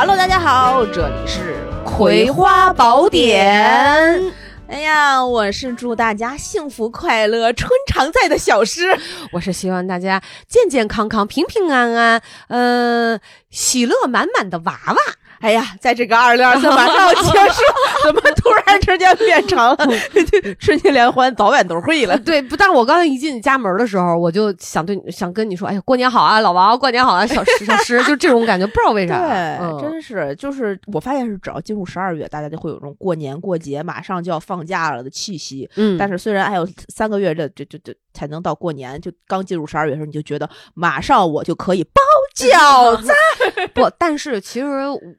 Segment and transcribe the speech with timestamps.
[0.00, 4.18] Hello，大家好，这里是《葵花宝典》。
[4.66, 8.98] 哎呀，我是祝大家幸福快乐、春常在的小诗。
[9.30, 14.96] 我是希望大家健健康康、平平安安，嗯，喜乐满满的娃娃。
[15.40, 17.62] 哎呀，在这个二零二三马上要结束，
[18.04, 19.76] 怎么突然之间变成了
[20.60, 22.18] 春节联欢早晚都会了？
[22.18, 29.18] 对，不，但我刚才一进家门的时候，我就想对想跟你说，哎呀，过年好啊，老王，过年好啊，小石小石，就这种感觉，不知道为啥。
[29.18, 35.68] 对，真是，就是我发现是只要进入十二月，大家就会有这种过年过节马上就要放假了的气息。
[35.76, 42.02] 嗯，但是虽然还有三个月，这这这这才能到过年，就刚进入十二月的时候，你就觉得马上我就可以包
[42.48, 43.12] 饺子。
[43.74, 44.66] 不，但是其实。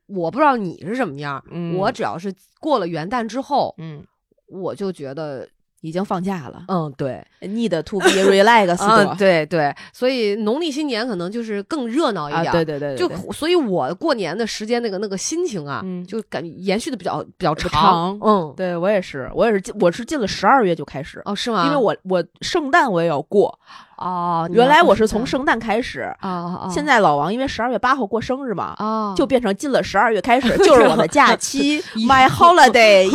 [0.07, 1.41] 我不知道你是什么样，
[1.77, 4.03] 我只要是过了元旦之后，嗯，
[4.47, 5.47] 我就觉得
[5.81, 6.65] 已经放假了。
[6.67, 9.17] 嗯，对，need to be relaxed。
[9.17, 12.51] 对对，所以农历新年可能就是更热闹一点。
[12.51, 18.19] 对对对，就所以，我过年的时间那个那个心情啊，就感觉延续的比较比较长。
[18.21, 21.21] 嗯，对我也是，我也是，我是进了十二月就开始。
[21.25, 21.65] 哦，是吗？
[21.65, 23.57] 因为我我圣诞我也要过。
[24.01, 33.07] 哦，原来我是从圣诞开始啊，现在老王因为十二月八号过生日嘛，啊，就变成进了十二月开始就是我的假 期，my holiday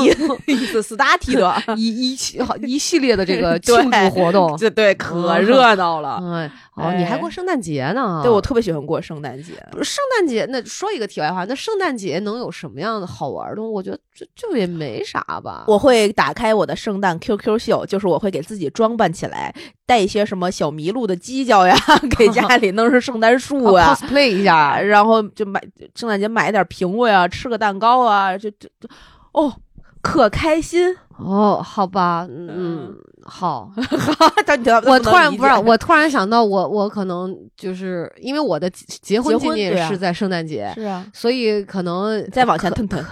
[0.46, 6.22] is started，一一系一系列的这个 庆祝活动，这对可热闹了。
[6.32, 8.20] 哎，哦，你还过圣诞节呢？
[8.22, 9.54] 对，我特别喜欢过圣诞节。
[9.82, 13.62] 圣诞节那说一个题外话，那圣诞节能有什么样的好玩的？
[13.62, 15.64] 我觉得就就也没啥吧。
[15.66, 19.54] 我会打开我的圣诞 QQ 秀，就是我会给自己装扮起来。
[19.86, 21.76] 带一些什么小麋鹿的犄角呀，
[22.18, 25.62] 给家 里弄成圣诞树啊，cosplay 一下，然后就买
[25.94, 28.68] 圣诞节买点苹果呀，吃个蛋糕啊，就就
[29.32, 29.52] 哦，
[30.02, 33.70] 可开心哦，好吧，嗯，好，
[34.86, 43.04] 我突然不知道，我突然想到，我我可能就是因为我的结婚纪念是在圣诞节，是啊，所以可能再往前腾腾。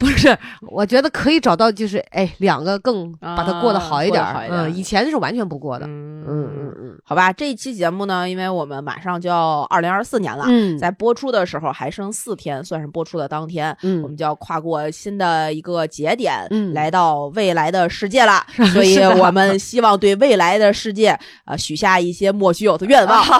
[0.00, 4.24] 不是，我觉得可以找到，就是哎，两个更把它过得好一点。
[4.48, 5.84] 嗯，以前是完全不过的。
[5.86, 10.46] 嗯嗯嗯，好吧，这一期节目呢，因为我们马上就要二零二四年了，
[10.78, 18.42] 在播出的时候还剩四天，算是播出的当天，我们就要跨过新的一个节点，来到未来的世界了。
[18.72, 23.22] 所以我们希望对未来的世界啊许下一些莫须有的愿望。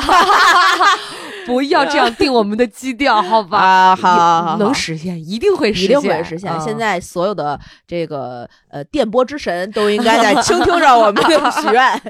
[1.51, 3.59] 不要这样定我们的基调， 好吧？
[3.59, 6.61] 啊，好好，能实现，一定会实现，一定会实现。
[6.61, 12.01] 现在所有的这个呃电波之神都应该在倾听着我们的许愿，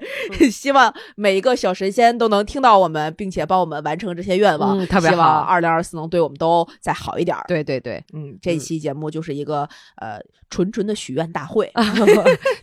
[0.53, 4.87] 希望每一个小神仙都能听到我们，并且帮我们完成这些愿望。
[4.87, 7.37] 特别希望二零二四能对我们都再好一点。
[7.49, 10.19] 对对对，嗯，这期节目就是一个呃
[10.49, 11.72] 纯纯的许愿大会，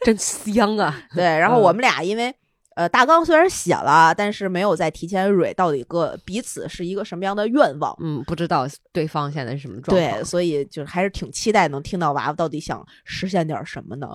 [0.06, 0.96] 真香啊！
[1.16, 2.34] 对，然后我们俩因为。
[2.78, 7.98] 呃，大纲虽然写了，但是没有在提前蕊到底个彼此是一个什么样的愿望。
[8.00, 10.14] 嗯，不知道对方现在是什么状况。
[10.14, 14.08] 对，所以就是还是挺期待能听到娃娃到底想实现点什么呢？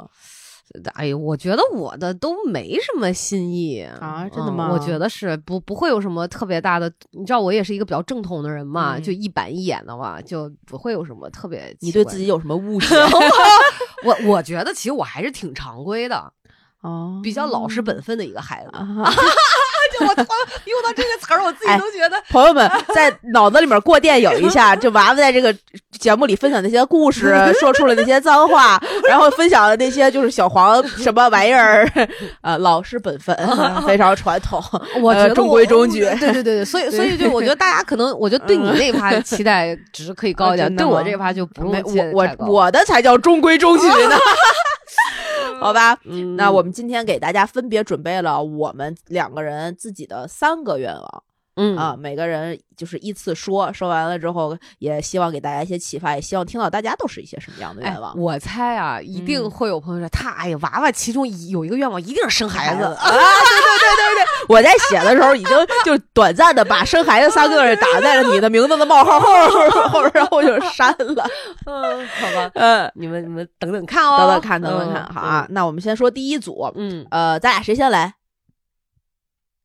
[0.95, 4.71] 哎呀，我觉得我的都没什么新意啊，真的吗？
[4.73, 6.91] 我觉得是不不会有什么特别大的。
[7.11, 11.77] 你知道我也是一个比较正统的人嘛，就一板一眼的话，就不会有什么特别。
[11.81, 12.87] 你对自己有什么误解？
[14.06, 16.33] 我我觉得其实我还是挺常规的。
[16.82, 18.70] 哦，比较老实本分的一个孩子，
[19.98, 20.15] 就我
[20.65, 22.20] 用到这个词儿，我自己都觉得。
[22.28, 25.54] 朋友们在脑子里面过电影一下，就娃娃在这个
[25.98, 31.88] 节目里分享那些故事，说出了那些脏话，然后分享的那些就是小黄什么玩意儿，
[32.41, 33.37] 呃，老实本分，
[33.87, 34.60] 非常传统，
[35.00, 36.00] 我觉得中规中矩。
[36.00, 41.72] 对对对对，所以所以就我觉得大家可能，我觉得对你那一趴期待值可以高一点， 对我这一趴就不用
[42.16, 44.16] 我我我的才叫中规中矩呢。
[45.62, 45.99] 好吧，
[46.37, 51.25] 那我们今天给大家分别准备了我们两个人自己的三个愿望。
[51.57, 58.19] 嗯啊，每个人就是依次说，说完了之后，也希望给大家一些启发，也希望听到大家都是一些什么样的愿望。
[58.19, 62.97] 我猜啊，一定会有朋友说，他哎呀，娃娃其中有一个愿望，一定是生孩子啊！
[63.05, 69.29] 对对对对对，我在写的时候已经就短暂的把生孩子三个字打在了你的名字的冒号后
[69.88, 71.26] 后，然后就删了。
[71.67, 75.47] 嗯，好吧， 嗯，你们你们等等看哦，等等看，等等看，好啊。
[75.50, 78.15] 那我们先说第一组，嗯，呃，咱俩谁先来？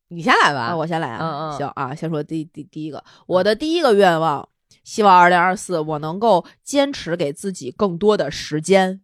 [0.08, 4.48] 你先来吧，我先来啊，嗯嗯，行啊，先说第第第一个，我的第一个愿望，
[4.82, 9.02] 希望二零二四我能够坚持给自己更多的时间。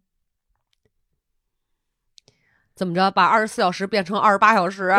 [2.75, 4.93] 怎么着，把二十四小时变成二十八小时，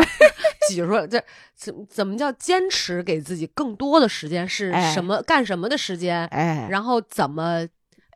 [0.69, 1.07] 挤出来？
[1.07, 1.23] 这
[1.55, 4.49] 怎怎么叫坚持给自己更多的时间？
[4.49, 6.25] 是什么干什么的时间？
[6.29, 7.67] 哎，然后怎么？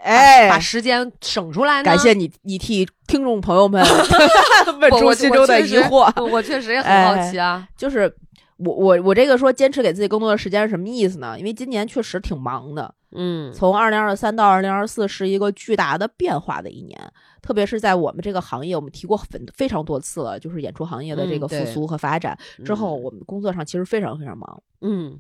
[0.03, 1.83] 哎，把时间省出来。
[1.83, 3.85] 感谢你，你替听众朋友们
[4.81, 6.11] 问出心中的疑惑。
[6.31, 7.67] 我确实也很好奇啊。
[7.77, 8.13] 就是
[8.57, 11.39] 我我我这个说坚持给自己更多的时间是什么意思呢？
[11.39, 12.95] 因为今年确实挺忙的。
[13.13, 16.97] 嗯，从二零二三到二零二四是一个巨大的变化的一年，
[17.43, 24.63] 特别是在我们这个行业，我们提过很非常多次了，就是演出行业的这个复苏和发展之后，我们工作上其实非常非常忙。
[24.81, 25.19] 嗯。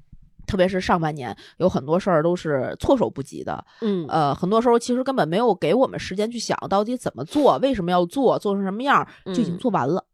[0.51, 10.05] 特别是上半年有很多事儿都是措手不及的，嗯，呃，很多时候其实根本没有给我们时间去想到底怎么做，为什么要做，做成什么样，就已经做完了。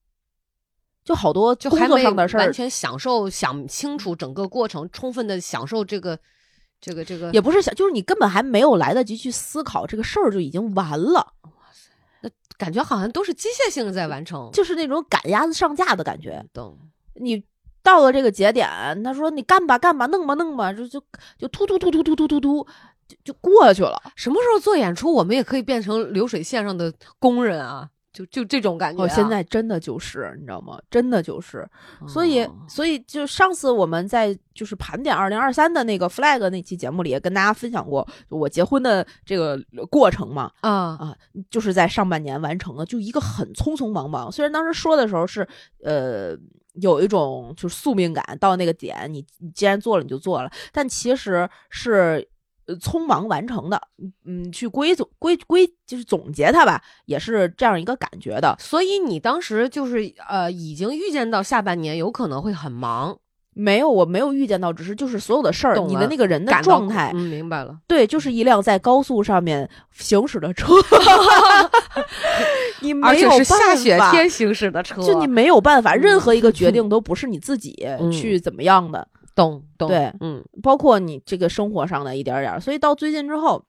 [1.03, 6.19] 就好多就工作上的事儿，完全享受想清楚整个过程，充分的享受这个
[6.81, 11.33] 这个这个，也不是想，就是你根本还没有来得及去思考这个事儿就已经完了。
[11.45, 11.91] 哇塞，
[12.21, 16.45] 那感觉好像都是机械性的在完成，就是那种赶鸭子上架的感觉。
[16.53, 16.79] 懂
[17.15, 17.43] 你。
[17.87, 18.69] 到了这个节点，
[19.05, 21.01] 他说：“你干吧，干吧，弄吧，弄吧，就就
[21.39, 22.67] 就突突突突突突突突，
[23.07, 23.97] 就就过去了。
[24.17, 27.89] 什么时候做演出，我们也可以变成流水线上的工人啊？
[28.13, 29.07] 就就这种感觉。
[29.07, 30.81] 现在真的就是，你知道吗？
[30.91, 31.65] 真的就是。
[32.09, 39.57] 所以，所以就上次我们在就是盘点二零二三的那个 flag 那期节目里，也跟大家分享过我结婚的这个
[39.89, 40.51] 过程嘛。
[40.63, 41.15] 啊啊，
[41.49, 44.33] 就是在上半年完成的，就一个很匆匆忙忙。
[44.33, 45.47] 虽然当时说的时候是
[45.85, 46.37] 呃。
[46.81, 52.29] 有一种就是宿命感，到那个点，你你既然做了，你就做了，但其实是
[52.81, 53.81] 匆忙完成的。
[54.25, 58.57] 嗯，去归总归归就是总结它吧，也是这样一个感觉的。
[58.59, 63.19] 所以你当时就是呃，已经预见到下半年有可能会很忙。
[63.59, 67.75] 没有，我没有预见到，只是就是所有的事儿，你的那个人的状态，嗯，明白了。
[67.89, 70.75] 对，就是一辆在高速上面行驶的车，
[72.83, 77.75] 你没有办法，下雪天行驶的车，就你没有办法，任何一个决定都不是你自己
[78.13, 79.89] 去怎么样的，懂懂？
[79.89, 83.65] 对，嗯，包括你这个生活上的一点点，所以到最近之后，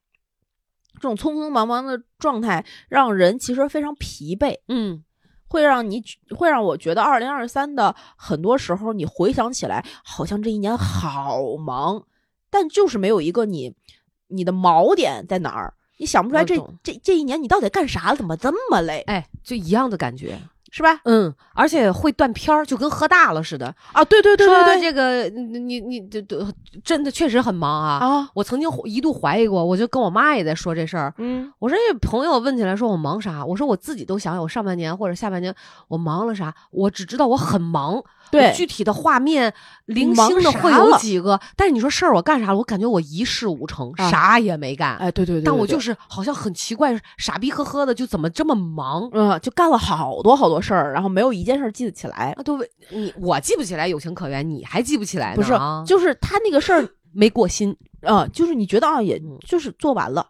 [0.95, 5.01] 这种匆匆忙忙的状态让人其实非常疲惫，嗯。
[5.47, 6.03] 会让你
[6.35, 12.03] 会让我觉得，二零二三的很多时候，你回想起来，好像这一年好忙，
[12.49, 13.73] 但就是没有一个你
[14.27, 18.15] 你的锚点在哪儿，你想不出来这这这一年你到底干啥了？
[18.15, 19.01] 怎么这么累？
[19.07, 20.39] 哎，就一样的感觉。
[20.71, 20.99] 是吧？
[21.05, 24.03] 嗯，而且会断片儿，就跟喝大了似的啊！
[24.05, 26.45] 对对对对对，这个你你这这
[26.83, 28.29] 真的确实很忙啊啊！
[28.33, 31.13] 我曾经一度怀疑过，我就跟我妈也在说这事儿。
[31.17, 33.45] 嗯，我说这朋友问起来说我忙啥？
[33.45, 35.53] 我说我自己都想想，我上半年或者下半年
[35.87, 36.53] 我忙了啥？
[36.71, 38.03] 我只知道我很忙。
[38.31, 39.53] 对，具体的画面
[39.85, 42.57] 零星的会有几个，但是你说事儿我干啥了？
[42.57, 44.95] 我感觉我一事无成，啥也没干。
[44.97, 49.09] 哎，对对对，但我就是好像很奇怪，傻逼呵呵的，就怎么这么忙？
[49.13, 52.33] 嗯，就干了好多好多事儿，然后没有一件事记得起来。
[52.37, 52.55] 啊，对，
[52.89, 55.35] 你我记不起来有情可原，你还记不起来？
[55.35, 55.53] 不是，
[55.85, 60.27] 就是他那个事儿没过心啊， 就是你觉得啊，也就是做完了，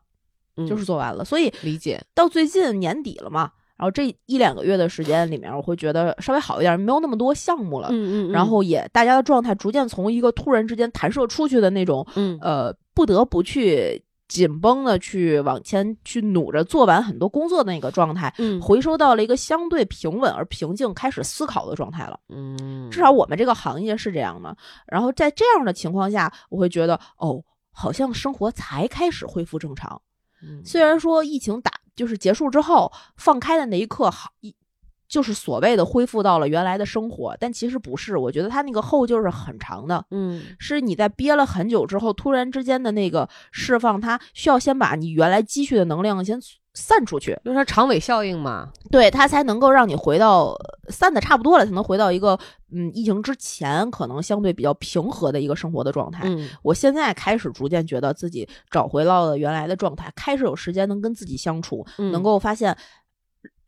[0.67, 3.51] 就是做完了，所以理解到最近年底了嘛。
[3.77, 7.89] 然后这一两个月的时间里面，我会觉得稍微好一点，没有那么多项目了。
[7.91, 8.31] 嗯嗯。
[8.31, 22.19] 然后也大家的状态逐渐从一个突然之间弹射出去的那种，嗯呃，不得不去紧绷的去往前去努着做完很多工作的那个状态，嗯，回收到了一个相对平稳而平静开始思考的状态了。
[22.29, 24.57] 嗯，至少我们这个行业是这样的。
[24.87, 30.01] 然后在这样的情况下，我会觉得哦，好像生活才开始恢复正常。
[30.41, 31.71] 嗯，虽然说疫情打。
[31.97, 34.55] 就是结束之后放开的那一刻，好一
[35.09, 38.15] 就是所谓的恢复到了原来的生活，但其实不是。
[38.17, 46.39] 我觉得他那个后劲是很长的，嗯，是你在憋了很久之后，突然之间的那个释放，它需要先把你原来积蓄的能量先。
[46.79, 50.55] 散出去，就是长尾效应嘛，对它才能够让你回到
[50.89, 52.37] 散的差不多了，才能回到一个
[52.71, 56.21] 嗯疫情之前可能相对比较平和的一个生活的状态。
[56.25, 62.77] 嗯，我现在开始逐渐觉得自己找回到了原来的状态，开始有时间能跟自己相处，能够发现，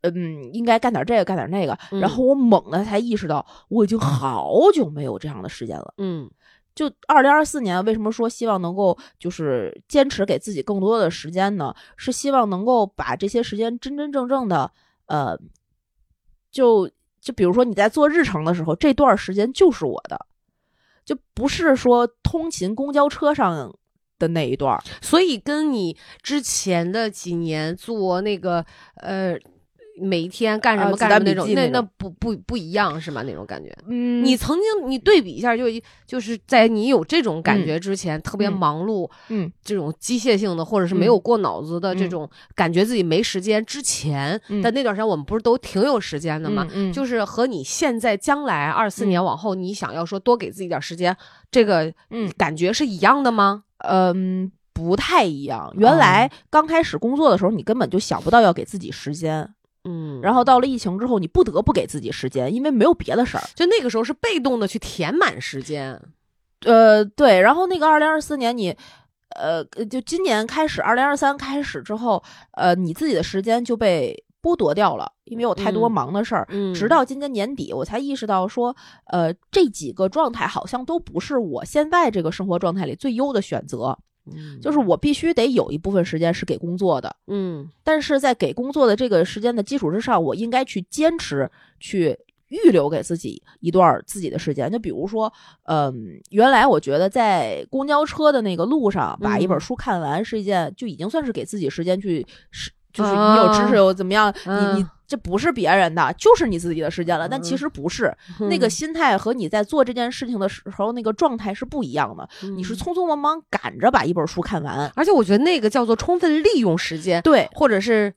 [0.02, 5.94] 嗯，应该干点这个，干点那个，然后我猛的才意识到，我已经好久没有这样的时间了。
[5.98, 6.30] 嗯。
[6.80, 11.74] 就二零二四年，为什么说希望能够就是坚持给自己更多的时间呢？
[11.98, 14.72] 是希望能够把这些时间真真正正的，
[15.04, 15.38] 呃，
[16.50, 20.24] 就就比如说你在做日程的时候，这段时间就是我的，
[21.04, 23.76] 就不是说通勤公交车上
[24.18, 24.82] 的那一段。
[25.02, 29.38] 所以跟你之前的几年做那个，呃。
[30.00, 33.22] 每一天干什么干什么那种，那那不不不一样是吗？
[33.22, 35.66] 那种感觉，嗯，你曾经你对比一下，就
[36.06, 46.66] 就是在你有这种感觉之前，特别忙碌，嗯，这种机械性的或者是没有过脑子的这种感觉自己没时间之前的那段时间，我们不是都挺有时间的吗？
[46.72, 51.16] 嗯，就是和你现在将来二四年往后，你想要说多给自己点时间，
[51.50, 53.64] 这个嗯感觉是一样的吗？
[53.78, 55.72] 嗯，不太一样。
[55.76, 59.48] 原来刚开始工作的时候，你根本就想不到要给自己时间。
[59.84, 63.44] 嗯，然后到了疫情之后，你不得不给自己时间，因为没有别的事儿。
[63.54, 66.00] 就那个时候是被动的去填满时间，
[66.66, 67.40] 呃，对。
[67.40, 68.76] 然后那个二零二四年，你
[69.36, 72.22] 呃，就今年开始，二零二三开始之后，
[72.52, 76.46] 呃，你自己的时间就被剥夺掉了，因为有太多忙的事儿。
[76.50, 83.98] 嗯，直到今年年底，我才意识到说，呃，这几个状态好像都不是我现在这个生活状态里最优的选择。
[84.34, 87.14] 嗯，就是我必须得有一部分时间是给工作的。
[87.26, 92.18] 嗯，但是在给工作的这个时间的基础之上，我应该去坚持去。
[92.50, 95.32] 预留给自己一段自己的时间，就比如说，
[95.66, 104.34] 嗯，原来我觉得在公交车的那个路上把一本书看完是一件就已经算是给自己时间去，是就是你有知识又怎么样？
[104.44, 107.28] 你你这不是别人的，就是你自己的时间了。
[107.28, 108.16] 但其实不是，
[108.48, 112.28] 那个心态和你在做这件事情的时候那个状态是不一样的。
[112.54, 118.14] 你是匆匆忙忙赶着把一本书看完，而且我觉得那个叫做充分利用时间，对，或者是。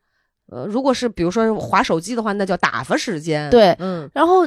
[0.53, 3.49] 呃，如果是比如说划手机的话，那叫打发时间。
[3.49, 4.45] 对，嗯，然后，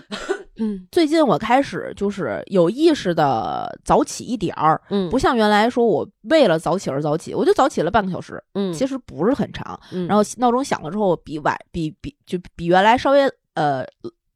[0.58, 9.78] 嗯，最近我开始就是有意识的早起一点儿，嗯，不像原来说我为了早起而早起，我就早起了半个小时，嗯，其实不是很长。
[9.90, 13.84] 嗯，然后闹钟响了之后，比晚比比就比原来稍微呃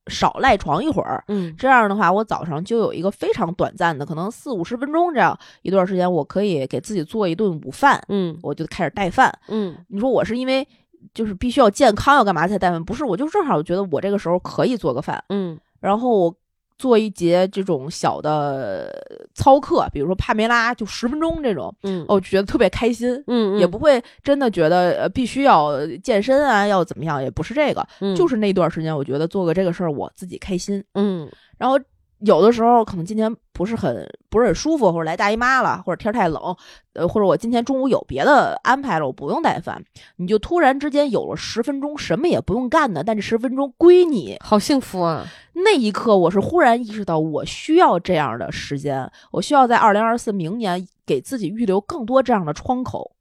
[0.09, 10.67] 少赖床一会儿，嗯，这样的话，我早上就有一个非常短暂的，可能四五十分钟这样一段时间，我可以给自己做一顿午饭，嗯，我就开始带饭，嗯，你说我是因为。
[11.15, 12.83] 就是必须要健康，要干嘛才带饭？
[12.83, 16.35] 不是，我就正好我觉得我这个时候可以做个饭，嗯，然后我
[16.79, 18.91] 做一节这种小的
[19.35, 31.29] 操课，比如说帕梅拉，就十分钟这种，嗯，我觉得特别开心，嗯，也不会真的觉得呃必须要健身啊，要怎么样，也不是这个，就是那段时间，我觉得做个这个事儿我自己开心，嗯，
[31.59, 31.79] 然后。
[32.21, 36.55] 有的时候可能今天不是很不是很舒服，或者来大姨妈了，或者天太冷，
[36.93, 39.83] 呃，或者我今天中午有别的安排了，我不用带饭，
[40.17, 45.27] 你就突然之间有了十分钟什么也不用干的，但这十分钟归你，好幸福啊！
[45.55, 53.13] 那一刻我是忽然意识到，我需要这样的时间，我需要在二零二四明年给自己预留更多这样的窗口。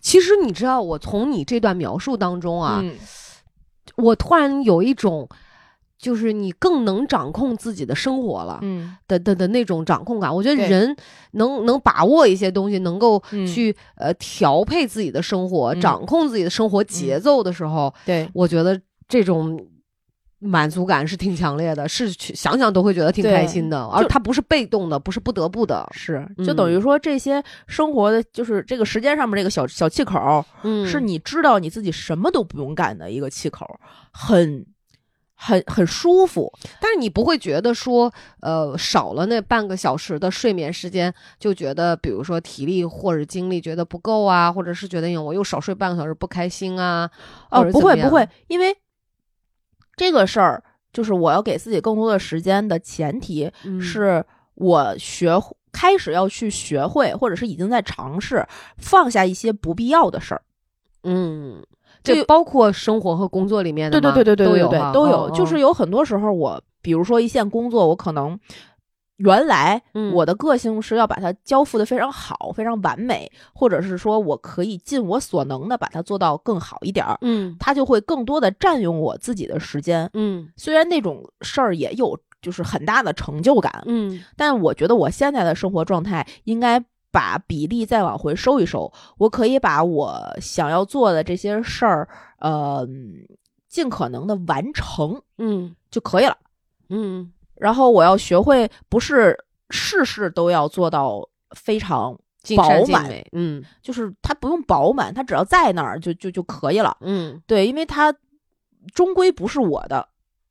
[0.00, 2.84] 其实你知道，我从你这段描述当中啊，
[3.96, 5.26] 我突然有一种。
[5.98, 10.34] 就是你更能掌控自己的生活了，嗯，的的的那种掌控感。
[10.34, 10.94] 我觉得人
[11.32, 18.28] 能能把握一些东西，能够去呃调配自己的生活，掌控自己的生活节奏的时候，对。
[18.34, 19.58] 我觉得这种
[20.38, 23.82] 满足感是挺强烈的，是想想都会觉得挺开心的。
[23.86, 33.66] 而它不是被动的，不是不得不的，是就等于说这些生活的就是这个时间上面这个小小气口，嗯，是你知道你自己什么都不用干的一个气口，
[34.12, 34.66] 很。
[35.38, 36.50] 很很舒服，
[36.80, 47.08] 但是你不会觉得说，呃，少了那半个小时的睡眠时间，就觉得，比如说体力或者精力觉得不够啊，或者是觉得我又少睡半个小时不开心啊？
[47.50, 48.76] 哦，不会不会，因为
[49.94, 54.24] 这个事儿就是我要给自己更多的时间的前提是
[54.54, 55.38] 我学
[55.70, 58.46] 开始要去学会，或者是已经在尝试
[58.78, 60.42] 放下一些不必要的事儿，
[61.04, 61.62] 嗯。
[62.14, 65.30] 这包括生活和工作里面的，对对对对对，都有都有。
[65.30, 68.38] 就是有很多时候，我比如说一线工作，我可能
[69.16, 69.82] 原来
[70.12, 77.18] 我的个性是要把它交付的非常好、非常完美，或者是说我可以尽我所能的把它做到更好一点儿。
[77.22, 80.08] 嗯，它就会更多的占用我自己的时间。
[80.14, 83.82] 嗯，虽然那种事儿也有就是很大的成就感。
[83.86, 86.84] 嗯，但我觉得我现在的生活状态应该。
[87.16, 92.06] 把比例再往回收一收，我可以把我想要做的这些事儿，
[92.40, 92.86] 呃，
[93.70, 96.36] 尽可能的完成，嗯，就可以了，
[96.90, 97.32] 嗯。
[97.54, 99.34] 然后我要学会，不是
[99.70, 102.14] 事事都要做到非常
[102.54, 108.14] 饱满，嗯，就是它不用饱满，它只要在那儿就就就可以了，嗯，对，因为它
[108.94, 110.06] 终归不是我的，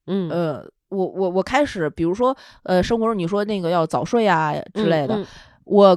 [0.08, 5.24] 嗯，呃，我我我开始，比如说，呃，生活中你说那个要早睡啊之类的，
[5.66, 5.96] 我。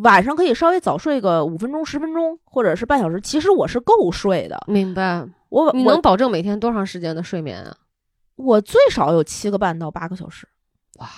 [0.00, 3.20] 晚上可以稍微早睡个五分钟、十分钟，或者是半小时。
[3.20, 4.58] 其实我是够睡的。
[4.66, 5.26] 明白。
[5.50, 7.76] 我你能保证每天多长时间的睡眠啊？
[8.36, 10.48] 我最少有七个半到八个小时。
[10.98, 11.08] 哇，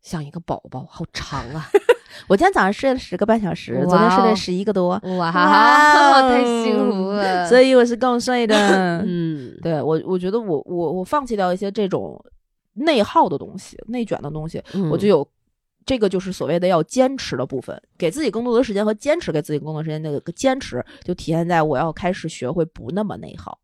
[0.00, 1.68] 像一个宝宝，好长啊！
[2.28, 5.00] 我今天早上睡了十个半小时，昨天睡了十一个多。
[5.18, 7.48] 哇，太幸福了！
[7.48, 8.54] 所以我是够睡的。
[9.06, 12.20] 嗯，对我，我觉得我我我放弃掉一些这种
[12.74, 15.26] 内耗的东西、内卷的东西，我就有。
[15.84, 20.00] 这个就是所谓的要坚持的部分，给自己更多的时间和坚持，给自己更多时间。
[20.02, 23.58] 那个坚持就体现在我要开始学会不那么内耗，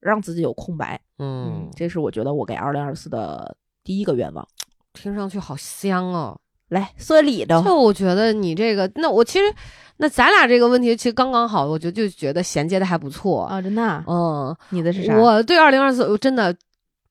[0.00, 1.00] 让自己有空白。
[1.18, 4.46] 嗯，这是我觉得我给二零二四的第一个愿望。
[4.94, 6.38] 听上去好香哦！
[6.68, 9.54] 来说理的，就我觉得你这个，那我其实，
[9.98, 14.04] 那咱俩这个问题其实刚刚好，我觉得就觉得衔接的还不错啊，真的。
[14.06, 15.16] 嗯，你的是啥？
[15.16, 16.54] 我对二零二四真的。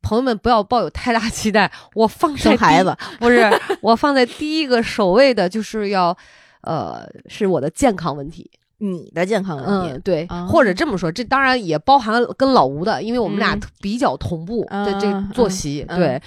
[0.01, 3.49] 朋友们不要抱有太大期待， 我放生孩子 不是
[3.81, 6.15] 我放在第一个首位的，就是要
[6.61, 8.49] 呃，是我的健康问题。
[8.79, 16.21] 你的健康问题，对，或者这么说，这当然也包含跟老吴的，因为我们俩比较同步的这作息，对，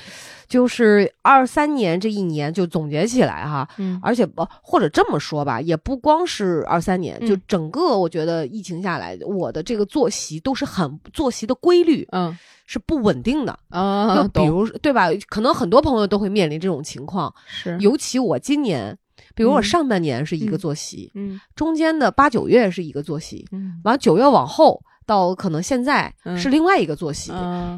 [0.49, 3.69] 就是二三年这一年就总结起来哈，
[4.03, 15.07] 而且不或者这么说吧，也不光是二三年，就整个我觉得疫情下来，我的这个作息都是很作息的规律，嗯，是不稳定的啊，就比如对吧？
[15.29, 18.99] 可能很多朋友都会面临这种情况，是，尤其我今年。
[19.41, 27.33] 比如我上半年是一个作息，嗯，中间的八九月是一个作息，嗯，完九月往后到可能现在是另外一个作息，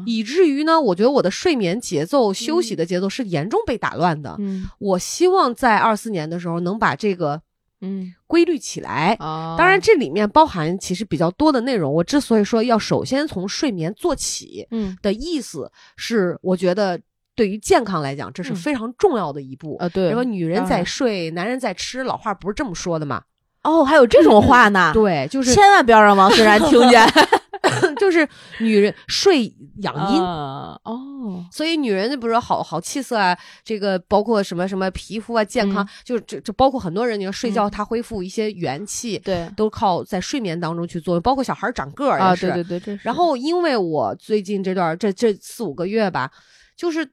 [0.05, 4.35] 以至于呢，我觉得我的睡眠节奏、休息的节奏是严重被打乱的。
[4.39, 7.41] 嗯，我希望在二四年的时候能把这个
[7.79, 9.15] 嗯规律起来。
[9.57, 11.93] 当然这里面包含其实比较多的内容。
[11.93, 16.99] 我之所以说要首先从睡眠做起，嗯，的意思是我觉得。
[17.35, 19.89] 对于健康来讲，这是非常重要的一步啊！
[19.89, 23.23] 对，什么女人在睡，男人在吃，老话不是这么说的吗？
[23.63, 24.91] 哦，还有这种话呢？
[24.93, 27.05] 对，就是千万不要让王思然听见。
[27.97, 28.27] 就是
[28.59, 29.45] 女人睡
[29.77, 42.99] 养阴哦，所以女人就不是好好气色啊，这个包括什么什么皮肤啊健康，就这这包括很多人，你说睡觉她恢复一些元气，对，都靠在睡眠当中去做，包括小孩长个儿也是，对对对。
[43.01, 46.29] 然后因为我最近这段这这四五个月吧，
[46.75, 47.09] 就是。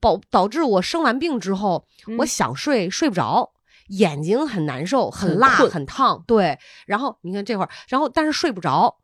[0.00, 1.84] 导导致我生完病之后，
[2.18, 3.50] 我想睡睡不着，
[3.88, 6.22] 眼睛很难受，很辣，很烫。
[6.26, 8.96] 对，然后你看这会儿，然后但是睡不着。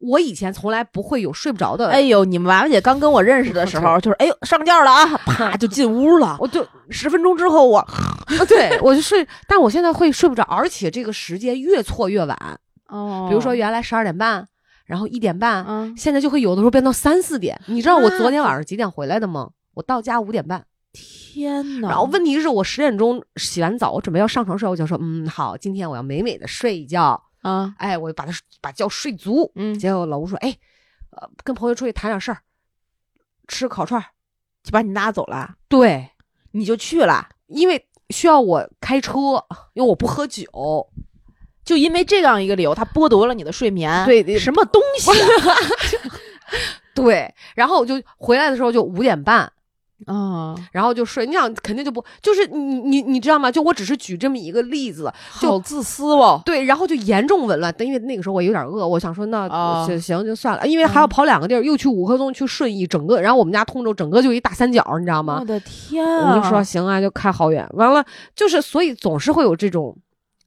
[0.00, 1.88] 我以前从来不会有睡不着的。
[1.88, 6.36] 哎呦，你们娃娃姐刚跟我认识的时候， 就是哎呦上觉了啊， 啪就进屋了。
[6.38, 7.84] 我就十分钟之后我，
[8.46, 12.60] 对我就睡，但我现在会睡不着，而且这个时间越错越晚。
[12.86, 14.46] 哦，比如说原来十二点半，
[14.86, 17.60] 然后一点半，嗯，现在就会有的时候变到三四点。
[17.66, 19.48] 你知道我昨天晚上几点回来的吗？
[19.78, 21.88] 我到家五点半，天呐！
[21.88, 27.72] 然后问题是我十点钟洗完澡，我准备要上床睡，我就说，嗯，好，今天我要美美的睡一觉啊！
[27.78, 29.52] 哎，我就把他把觉睡足。
[29.54, 30.56] 嗯，结果老吴说，哎，
[31.10, 32.38] 呃，跟朋友出去谈点事儿，
[33.46, 34.04] 吃烤串，
[34.64, 35.54] 就把你拉走了。
[35.68, 36.10] 对，
[36.50, 39.14] 你就去了，因为需要我开车，
[39.74, 40.44] 因为我不喝酒，
[41.64, 44.04] 就因为这样一个理由，他剥夺了你的睡眠。
[44.04, 45.12] 对，什么东西？
[46.96, 49.52] 对，然后我就回来的时候就五点半。
[50.06, 53.50] 啊，然后就睡，你想肯定就不就是你你你知道吗？
[53.50, 56.40] 就我只是举这么一个例子，好自私哦。
[56.44, 59.48] 对，然后就严重紊乱，但因为那个时候我有点饿，我想说那
[59.86, 65.38] 行行就算了，因为还要跑两个地儿，又去五棵松，去顺义，整个然后我们家通州整个就一大三角，你知道吗？
[65.40, 66.34] 我的天啊！
[66.36, 68.04] 我就说行啊，就开好远，完了
[68.36, 69.96] 就是所以总是会有这种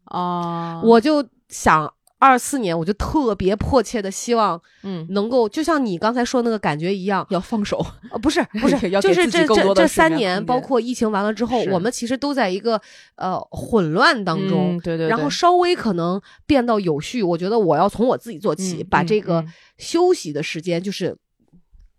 [0.05, 1.91] 啊，我就想。
[2.21, 12.79] 二四年，我就特别迫切的希望，嗯，能够就像你刚才说那个感觉一样，要放手，呃，不是 不是，就是这这这三年，包括疫情完了之后，我们其实都在一个
[13.15, 19.43] 呃混乱当中，对对，然后稍微可能变到有序，我觉得我要从我自己做起，把这个
[19.79, 21.17] 休息的时间就是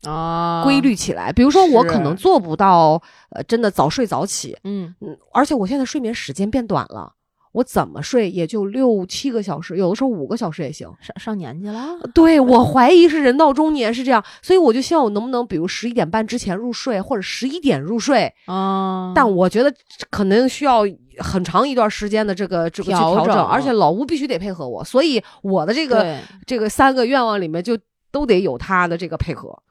[0.05, 1.33] 啊规律起来。
[1.33, 7.15] 比如说，我可能做不到呃真的早睡早起，嗯嗯，而且我现在睡眠时间变短了。
[7.53, 10.89] 我怎么睡也就六七个小时，有的时候五个小时也行。
[11.01, 19.13] 上上年纪了，对我怀疑是人到中年是这样，所以我就希望我能不能，比如十一点半之前入睡，或者十一点入睡啊。
[19.15, 19.73] 但我觉得
[20.11, 20.83] 可能需要
[21.19, 27.79] 很长一段时间的这个这个调整，而且老吴必须得配合我，所以我的这个这个三个愿望里面就
[28.11, 29.63] 都得有他的这个配合。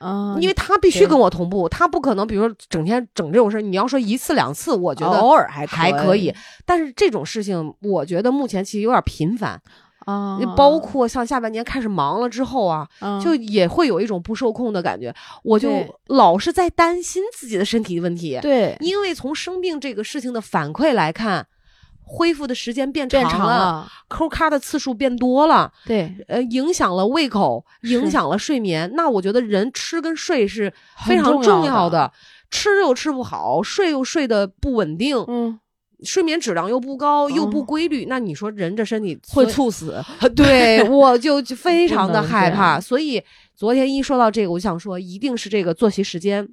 [0.00, 9.60] 啊，因为他必须跟我同步，他不可能，比如说整天整这种事你要说一次两次，我觉得偶尔还还可以，但是这种事情，我觉得目前其实有点频繁
[10.00, 10.38] 啊。
[10.56, 12.88] 包括像下半年开始忙了之后啊，
[13.22, 15.70] 就也会有一种不受控的感觉，我就
[16.08, 18.38] 老是在担心自己的身体问题。
[18.42, 21.46] 对，因为从生病这个事情的反馈来看。
[22.06, 28.90] 恢复的时间变长了，抠咔的次数变多了，对，呃，影响了胃口，影响了睡眠。
[28.94, 30.72] 那我觉得人吃跟睡是
[31.06, 32.12] 非常重要的，
[32.50, 35.58] 吃又吃不好，睡又睡得不稳定，嗯，
[36.02, 40.02] 睡眠质量又不高，又不规律，那你说人这身体会猝死？
[40.36, 42.78] 对，我就 非常的害怕。
[42.78, 43.22] 所以
[43.56, 46.46] 昨天一说到这个，我想说，一定是这个作息时间。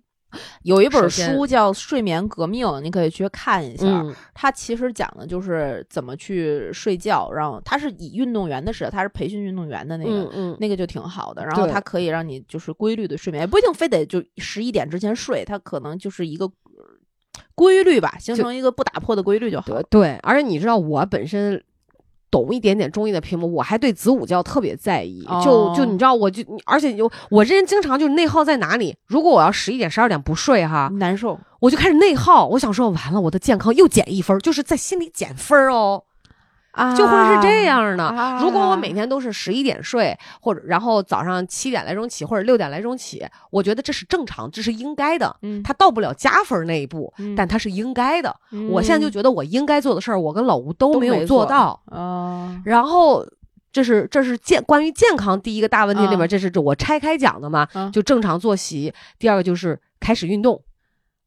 [0.63, 4.05] 有一本书叫《睡眠革命》，你可以去看一下。
[4.33, 7.31] 它其实讲的就是怎么去睡觉。
[7.31, 11.45] 然后它是以运动员的视角，它是培训运动员的那个，那个就挺好的。
[11.45, 16.49] 然后它可以让你就是规律的睡眠，也不一定非得就十一点之前睡，它可能就是一个
[17.55, 19.81] 规律吧，形成一个不打破的规律就好。
[19.83, 21.63] 对，而且你知道我本身。
[22.31, 25.23] 懂一点点中医的屏幕，我还对子午觉特别在意。
[25.43, 28.95] 就就你知道，我就而且就我这人经常就是内耗在哪里？
[29.05, 32.47] 如果我要十一点十二点不睡哈，难受，我就开始内耗。
[32.47, 36.05] 我想说，完了，我的健康又减一分，就是在心里减分哦。
[36.97, 38.37] 就会是这样的。
[38.41, 45.35] 如果我每天都是十一点睡，或者然后早上七点来钟起，或者六点来钟起，我觉得这是正常，这是应该的。
[45.41, 48.35] 嗯，他到不了加分那一步，但他是应该的。
[48.69, 51.81] 我现在就觉得我应该做的事儿，我跟老吴都没有做到。
[51.87, 53.25] 啊，然后
[53.71, 57.67] 这是这是健关于健康第一个大问题里面，这是我拆开讲的嘛？
[57.91, 58.93] 就正常作息。
[59.19, 60.61] 第二个就是开始运动。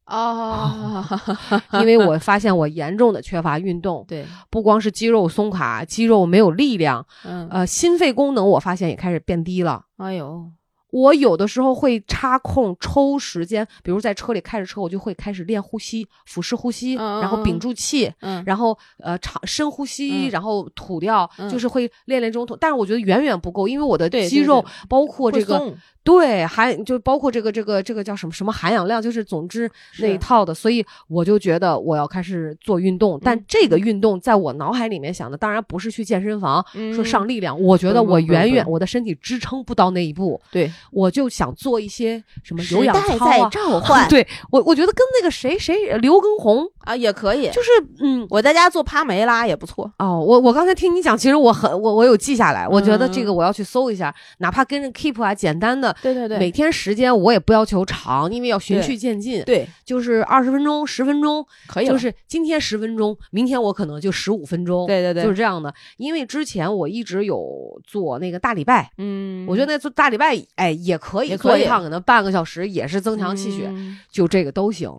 [0.06, 1.04] 哦，
[1.80, 9.84] 因为我发现我严重的缺乏运动，对，不光是肌肉松垮，肌肉没有力量，嗯，呃，心肺功能我发现也开始变低了。
[9.96, 10.50] 哎呦。
[10.90, 18.12] 我有的时候会插空抽时间，比如在车里开着车，我就会开始练呼吸，腹式呼吸，然后屏住气，
[18.46, 22.54] 然后呃长深呼吸，然后吐掉，就是会练练这种吐。
[22.54, 24.64] 但是我觉得远远不够，因为我的肌肉。
[24.88, 33.18] 包括这个对含就包括这个这个这个叫什么什么含氧量，就是总之那一套的，所以我就觉得我要开始做运动。
[33.22, 36.64] 但这个运动在我脑海里面想的，当然不是去健身房
[36.94, 40.40] 说上力量，我觉得我远远我的身体支撑不到那一步。
[40.52, 40.70] 对。
[40.90, 44.06] 我就想做一些什么有氧操啊，召唤。
[44.10, 50.20] 对我，我觉得跟那个谁谁刘畊宏啊也可以，就是嗯，我在家做帕梅拉也不错哦。
[50.20, 65.72] 我我刚才听你讲，其实我很我我有记下来，我觉得这个我要去搜一下，哪怕跟着 Keep 啊，简单的，对对对，每天时间我也不要求长，因为要循序渐进，对，就是二十分钟、十分钟可以，就是今天十分钟，明天我可能就十五分钟，对对对，就是这样的。
[65.98, 71.34] 因为之前我一直有做那个大礼拜，嗯，我觉得那做大礼拜，哎，也可以。
[71.44, 73.70] 做一趟可能半个小时也是增强气血，
[74.10, 74.90] 就这个都行。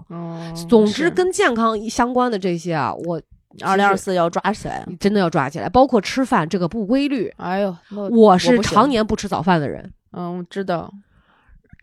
[0.67, 3.19] 总之跟健康相关的这些啊，我
[3.61, 5.69] 二零二四要抓起来，真的要抓起来。
[5.69, 7.75] 包括吃饭这个不规律，哎呦，
[8.11, 9.91] 我是常年不吃早饭的人。
[10.15, 10.91] 嗯，我知道，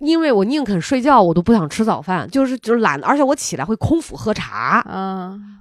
[0.01, 4.83] 因为我宁肯睡觉，我都不想吃早饭，就是就是懒，而且我起来会空腹喝茶。
[4.88, 5.59] 嗯，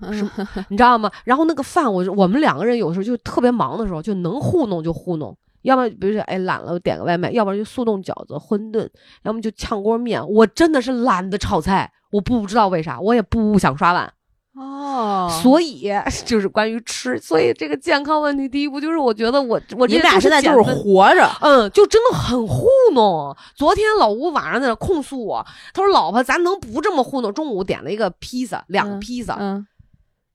[0.70, 1.12] 你知道吗？
[1.26, 5.36] 然后那个饭，我我们两个人有时候就特别忙的时候，就能糊弄就糊弄。
[5.64, 8.88] 要么比如说，哎，懒了点个外卖；要不然就速冻饺子、馄饨；
[9.24, 10.28] 要么就炝锅面。
[10.28, 14.12] 我真的是懒得炒菜，我不知道为啥，我也不想刷碗。
[14.54, 15.90] 哦，所以
[16.26, 23.36] 就是关于吃，所以这个健康问题，第一步就是我觉得我我你们俩现在就是活着，嗯，就真的很糊弄。
[23.56, 29.66] 昨天老吴晚上在那控诉我，他说：“老婆，咱能不这么糊弄？”中午点了一个披萨，两个披萨，嗯，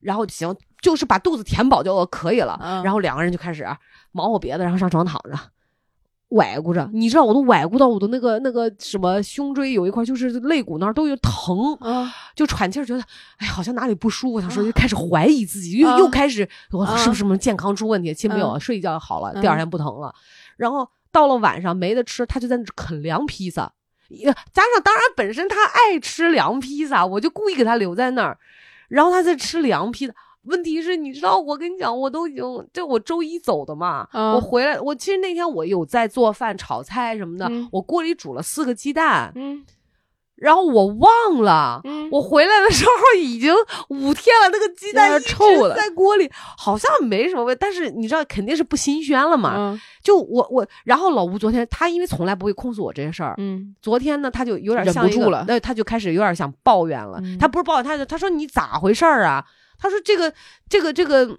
[0.00, 2.58] 然后行，就是把肚子填饱就可以了。
[2.82, 3.66] 然后两个人就开始。
[4.12, 5.38] 忙活别的，然后上床躺着，
[6.30, 6.88] 崴咕着。
[6.92, 13.02] 你知道，我都崴咕到我的那个那个什么胸椎有一块，就是肋骨那儿都有疼啊，就喘气儿，觉得
[13.38, 14.40] 哎，好像哪里不舒服。
[14.40, 18.12] 他说就开始怀疑自己，又又开始我是不是什么健康出问题？
[18.12, 20.12] 其实没有，睡一觉好了，第二天不疼了。
[20.56, 23.72] 然后到了晚上没得吃，他就在那啃凉披萨。
[24.52, 28.38] 加上当然本身他爱吃凉披萨，我就故意给他留在那儿，
[28.88, 30.14] 然后他在吃凉披萨。
[30.46, 39.64] 问题是，你知道，我跟你讲，我都已经，就我周一走的嘛，我回来，我其实那天我有在做饭、炒菜什么的，我锅里煮了四个鸡蛋，嗯，
[40.36, 41.80] 然后我忘了，
[42.10, 43.52] 我回来的时候已经
[43.88, 59.44] 五天了，那个鸡蛋臭了，在锅里好像没什么味，但是你知道肯定是不新鲜了嘛，就我我，然后老吴昨天他因为从来不会控诉我这些事儿，嗯，昨天呢他就有点忍不住了，那他就开始有点想抱怨了，他不是抱怨，他他说你咋回事儿啊？
[59.78, 60.32] 他说：“这个，
[60.68, 61.38] 这个，这个，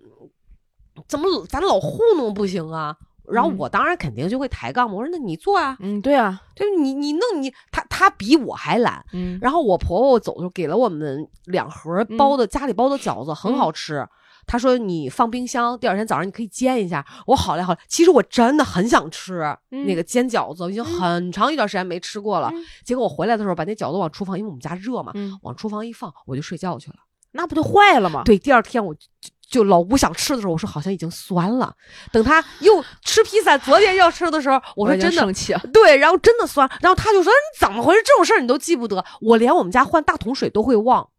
[1.08, 2.96] 怎么咱老糊弄不行啊？”
[3.30, 4.96] 然后我当然肯定就会抬杠嘛。
[4.96, 9.06] 我说：“那你做啊。”嗯，对啊，就是你你弄你他他比我还懒。
[9.12, 9.38] 嗯。
[9.42, 14.08] 然后我婆婆走的时候给了我们两盒包的家里包的饺子，很好吃。
[14.46, 17.80] 她说：“你放冰箱，第二天早上你可以煎一下。”我好嘞好嘞。
[17.90, 22.50] 其实我真的很想吃那个煎饺子，已经很长一段时间没吃过了。
[22.86, 26.96] 结果我回来的时候把那饺子往厨房，因为我们家热嘛，往厨房一放，我就睡觉去了。
[27.32, 28.24] 那不就坏了吗？
[28.26, 29.02] 对，第二天我就
[29.50, 31.74] 就老吴想吃的时候，我说好像已经酸了。
[32.12, 35.56] 等他又吃披萨，昨天要吃的时候，我说真的生气。
[35.72, 38.02] 对，然后真的酸，然后他就说你怎么回事？
[38.04, 39.04] 这种事儿你都记不得？
[39.22, 41.10] 我连我们家换大桶水都会忘。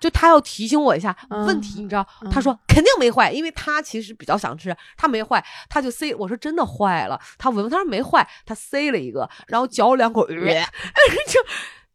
[0.00, 2.04] 就他要提醒我一下问题，你知道？
[2.30, 6.12] 他说肯定没坏，因为他其实比较想吃，他没坏，他就塞。
[6.14, 10.34] 我说真的坏了，他闻闻，他说没坏，他塞了一个，然后嚼了两口， 就。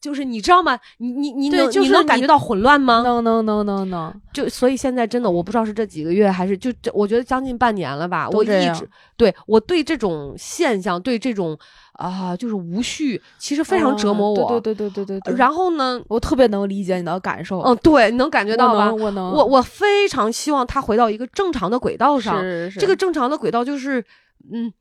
[0.08, 0.80] 就是你知道吗？
[1.00, 3.02] 你你你能你能感觉到混乱吗？
[3.04, 4.22] 能能能能能。
[4.34, 8.30] 就所以现在真的我不知道是这几个月还是就这，我觉得将近半年了吧。
[8.30, 11.58] 我一直对我对这种现象，对这种
[11.94, 14.48] 啊，就是无序，其实非常折磨我。
[14.62, 15.36] 对对对对对对。
[15.36, 17.60] 然后呢，我特别能理解你的感受。
[17.60, 18.94] 嗯，对，你能感觉到吧？
[18.94, 19.30] 我能。
[19.32, 22.40] 我我非常希望他回到一个正常的轨道上。
[22.42, 22.80] 是是是。
[22.80, 24.06] 这个正常的轨道就是，
[24.54, 24.72] 嗯。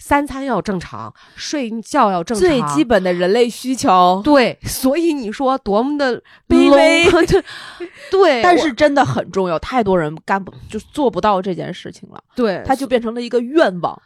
[0.00, 4.20] 三餐要正常，睡觉要正常，最基本的人类需求。
[4.24, 7.06] 对，所以你说多么的卑微，
[8.10, 9.58] 对，但是真的很重要。
[9.58, 14.02] 太多人干不就做不到这件事情了，对，他就变成了一个愿望。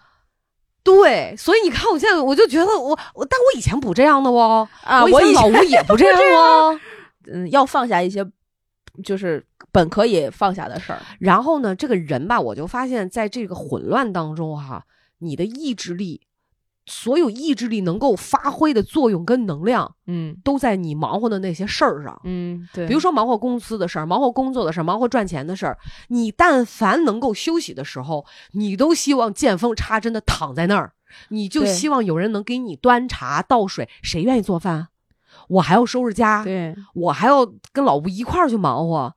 [0.83, 6.80] 对，所以你看，我现在我就觉得我我，但我以前不这样的哦，啊，我以前老吴也不这样 哦，
[7.33, 8.22] 嗯，要放下一些
[9.02, 11.00] 就是本可以放下的事儿。
[11.20, 14.85] 然后呢，这个人吧，我就发现在这个混乱当中哈。
[15.18, 16.22] 你的意志力，
[16.87, 22.87] 所有意志力能够发挥的作用跟能量，嗯，都在你忙活的那些事儿上，嗯，对。
[22.87, 25.79] 比如说忙活公司的事儿，忙活工作的事儿，忙活赚钱的事儿。
[26.09, 30.92] 你但凡能够休息的时候，你都希望见缝插针的躺在那儿，
[31.29, 33.88] 你就希望有人能给你端茶倒水。
[34.03, 34.88] 谁愿意做饭？
[35.48, 39.14] 我还要收拾家，对我还要跟老吴一块儿去忙活。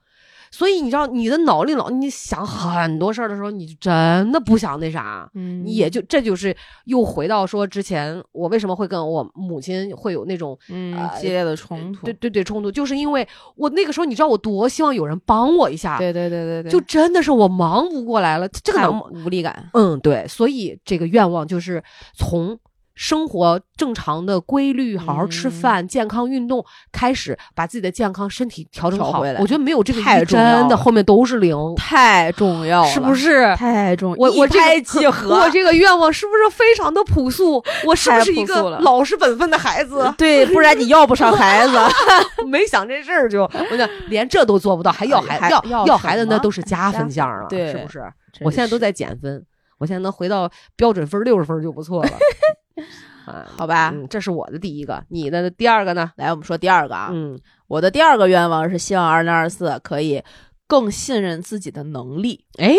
[0.57, 21.83] 所以你知道，你的脑力老你想很多事儿的时候，你就真的不想那啥，嗯，你也就这就是又回到说之前我为什么会跟我母亲会有那种嗯激烈的冲突，对对对冲突，就是因为我那个时候你知道我多希望有人帮我一下，对对对对对，就真的是我忙不过来了，这个能无力感，嗯对，所以这个愿望就是
[22.15, 22.57] 从。
[22.97, 29.19] 生活正常的规律，好好吃饭，健康运动，开始把自己的健康身体调整好。
[29.39, 33.55] 我觉得没有这个太真的后面都是零，太重要了，是不是？
[33.55, 37.63] 太重要，我我这个我这个愿望是不是非常的朴素？
[37.85, 40.11] 我是不是一个老实本分的孩子？
[40.17, 41.77] 对，不然你要不上孩子。
[42.47, 48.01] 没想这事儿就，我想连这都做不到，还要孩要要孩子那都是加分项了，是不是？
[48.41, 49.45] 我现在都在减分，
[49.77, 52.09] 我现在能回到标准分六十分就不错了。
[53.25, 56.13] 啊，好吧，这是我的第一个，你的第二个呢？
[56.15, 57.09] 来，我们说第二个啊。
[57.11, 57.37] 嗯，
[57.67, 60.23] 我的第二个愿望是希望二零二四可以
[60.65, 62.45] 更信任自己的能力。
[62.57, 62.73] 哎，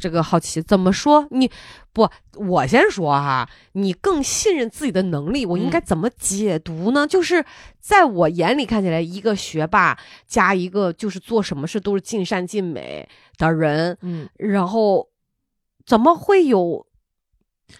[0.00, 1.26] 这个好奇怎么说？
[1.30, 1.50] 你
[1.92, 7.06] 不，我先说哈，你更信任自己的能力，我应该怎么解读呢？
[7.06, 7.44] 就是
[7.78, 15.10] 在我眼里看起来，一个学霸加一个就是做什么事都是尽善尽美的人，嗯，然后
[15.84, 16.86] 怎么会有？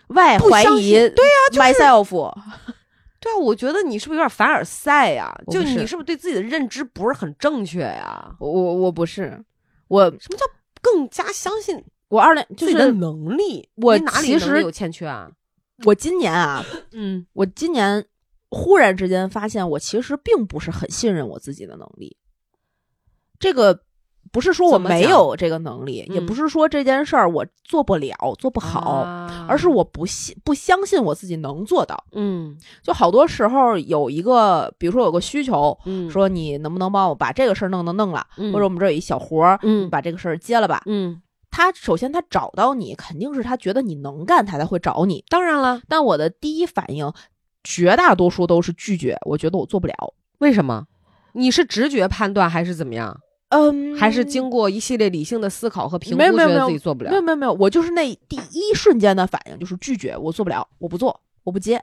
[0.09, 2.11] 外怀疑，对呀，myself，
[3.21, 5.33] 对啊，我觉得你是不是有点凡尔赛呀？
[5.51, 8.35] 就你是不是对自己的认知不是很正确呀？
[8.39, 9.43] 我我不是，
[9.89, 10.45] 我什么叫
[10.81, 13.69] 更加相信我二零就是能力？
[13.77, 15.31] 我哪里有欠缺啊？
[15.85, 18.05] 我今年啊，嗯，我今年
[18.51, 22.17] 忽然之间发现，我其实并不是很信任我自己的能力，
[23.39, 23.85] 这个。
[24.33, 29.07] 不是说我没有这个能力，也不是说这件事儿我做不了、做不好，
[29.47, 32.03] 而是我不信、不相信我自己能做到。
[32.13, 40.83] 嗯，就好多时候有一个，比如说有个需求，嗯，说你能不能帮我把这个事儿弄弄弄了，或者我们这有一小活儿，嗯，把这个事儿接了吧。
[40.87, 45.23] 嗯，他首先他找到你，肯定是他觉得你能干，他才会找你。
[45.29, 47.13] 当然了，但我的第一反应，
[47.63, 49.19] 绝大多数都是拒绝。
[49.27, 49.95] 我觉得我做不了。
[50.39, 50.87] 为什么？
[51.35, 53.21] 你是直觉判断还是怎么样？
[53.53, 57.11] 嗯，还是经过一系列理性的思考和评估，觉得自己做不了。
[57.11, 61.83] 没有没有没有，我就是那第一瞬间的反应就是拒绝，我做不了，我不做，我不接。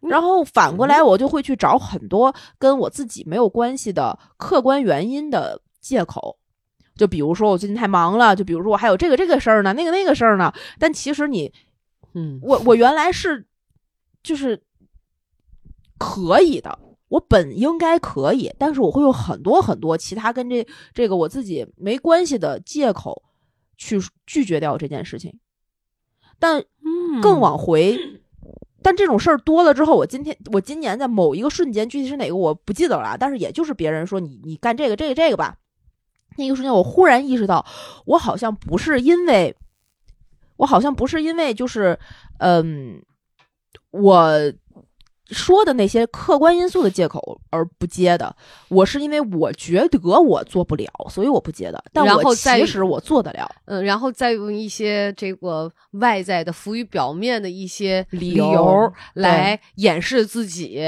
[0.00, 6.38] 然后反过来，我就会去找很多跟我自己没有关系的客观原因的借口。
[6.96, 10.52] 就比如说我最近太忙了，就比如说我还有这个这个事儿呢，那个那个事儿呢。
[10.78, 11.52] 但其实你，
[12.14, 13.46] 嗯，我我原来是
[14.22, 14.62] 就是
[15.98, 16.78] 可以的。
[17.12, 23.22] 我本应该可以，但是我会有很多很多其他跟这这个我自己没关系的借口
[23.76, 25.38] 去拒绝掉这件事情。
[26.38, 26.64] 但
[27.20, 27.98] 更往回，
[28.82, 35.58] 但这种事儿多了之后，我今天我今年在某一个瞬间，具体是哪个我不记得了，但是也就是别人说你你干这个这个这个吧，
[36.38, 37.66] 那个瞬间我忽然意识到，
[38.06, 39.54] 我好像不是因为，
[40.56, 41.98] 我好像不是因为就是
[42.38, 43.02] 嗯，
[43.90, 44.52] 我。
[45.32, 48.36] 说的那些客观因素的借口而不接的，
[48.68, 51.82] 我是因为我觉得我做不了，所以我不接的。
[51.92, 60.80] 但我其实我做得了，嗯，然后再用一些这个外在的浮于表面的一些理由来掩饰自己，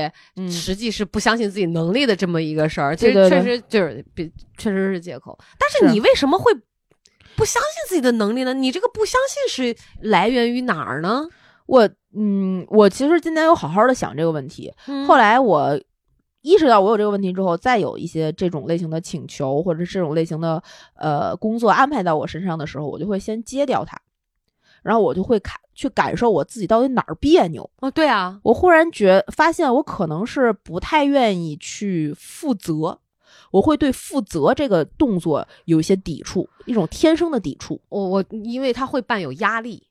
[0.50, 2.94] 实际是不相信自己能力的这么一个事儿。
[2.94, 5.38] 其实确实就是比确实是借口。
[5.58, 6.52] 但是你为什么会
[7.34, 8.52] 不相信自己的能力呢？
[8.52, 11.26] 你这个不相信是来源于哪儿呢？
[11.66, 11.88] 我。
[12.16, 14.72] 嗯，我其实今天有好好的想这个问题。
[15.06, 15.78] 后来我
[16.42, 20.62] 意识到我有这个问题之后，再有一些这种类型的请求或者这种类型的
[20.94, 23.98] 呃工作安排到我身上的时候，我就会先接掉它，
[24.82, 27.68] 然后我就会看去感受我自己到底哪儿别扭。
[27.80, 32.98] 哦，对啊，我忽然觉发现我可能是不太愿意去负责，
[33.50, 37.80] 我会对负责这个动作有一些抵触，一种天生的抵触。
[37.88, 39.82] 我我因为它会伴有压力。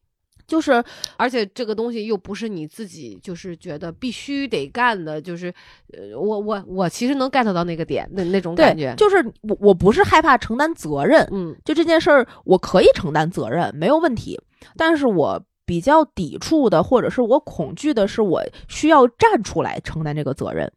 [0.45, 0.83] 就是，
[1.17, 5.53] 而且这个东西又不是你自己，就是觉得必须得干的，就是，
[5.93, 14.39] 呃，我我我其实能 get 到那个点，那那种感觉，就是我我不是害怕承担责任，嗯，就这件事儿我可以承担责任，没有问题，
[14.75, 20.71] 但是我比较抵触的，或者是我恐惧的是，我需要站出来承担这个责任，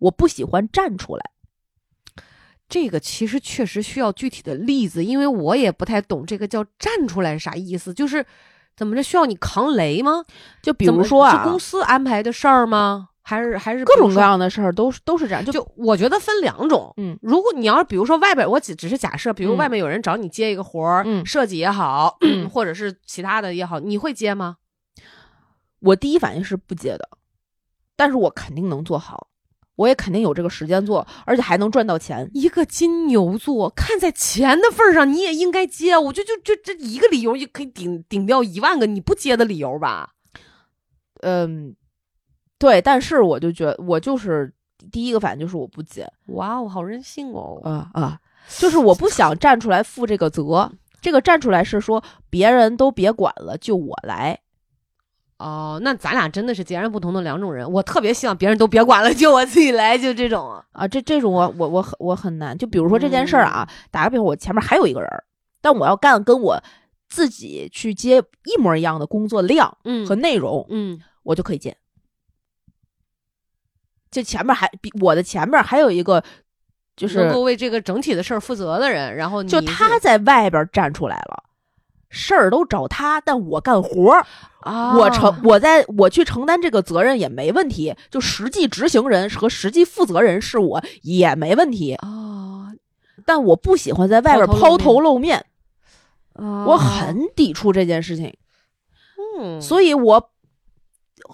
[0.00, 1.30] 我不喜欢站出来。
[2.68, 8.24] 这个其实确实需要具体的例子，因为我也不太懂这个叫站出来啥意思，就是
[8.76, 10.24] 怎么着需要你扛雷吗？
[10.62, 13.10] 就比如说啊，是公司安排的事儿吗？
[13.22, 15.44] 还是还是各种各样的事儿都是都是这样？
[15.44, 22.18] 就我觉得分两种，嗯，如果你要是比如说外边，我只只是假设，比如外面有人找你接一个活儿，设计也好，
[22.52, 24.58] 或者是其他的也好，你会接吗？
[25.80, 27.08] 我第一反应是不接的，
[27.96, 29.28] 但是我肯定能做好。
[29.76, 32.28] 我也肯定有这个时间做，而且还能赚到钱。
[32.34, 35.96] 一个金牛座，看在钱的份上，你也应该接。
[35.96, 40.10] 我就就就这一个理由就可以顶顶掉一万个你不接的理由吧。
[41.20, 41.74] 嗯，
[42.58, 44.52] 对，但是我就觉得我就是
[44.90, 46.10] 第一个反应就是我不接。
[46.26, 47.60] 哇，哦好任性哦！
[47.64, 48.18] 啊啊，
[48.58, 50.72] 就是我不想站出来负这个责。
[51.00, 54.40] 这个站出来是说别人都别管了，就我来。
[55.38, 57.70] 哦，那咱俩真的是截然不同的两种人。
[57.70, 60.88] 我特别希望别人都别管了， 就我自己来，就这种啊。
[60.88, 62.56] 这这种我我我很我很难。
[62.56, 65.08] 就比如说这件事儿啊，打个比方，我前面还有一个人，
[65.60, 66.62] 但我要干跟我
[67.08, 69.76] 自己去接一模一样的工作量
[70.08, 71.76] 和内容，嗯，我就可以接。
[74.10, 76.24] 就前面还比我的前面还有一个，
[76.96, 81.44] 就是能够为这个整体的事儿负责的人，然后就他在外边站出来了。
[82.08, 84.26] 事儿都找他，但我干活儿。
[84.60, 87.94] 啊，我承我在我去承担这个责任也没问题。
[88.10, 91.94] 就实际执行人和实际负责人是我也没问题。
[91.94, 92.72] 啊，
[93.24, 95.46] 但我不喜欢在外边抛头露面，
[96.34, 98.36] 我很抵触这件事情。
[99.38, 100.30] 嗯，所以我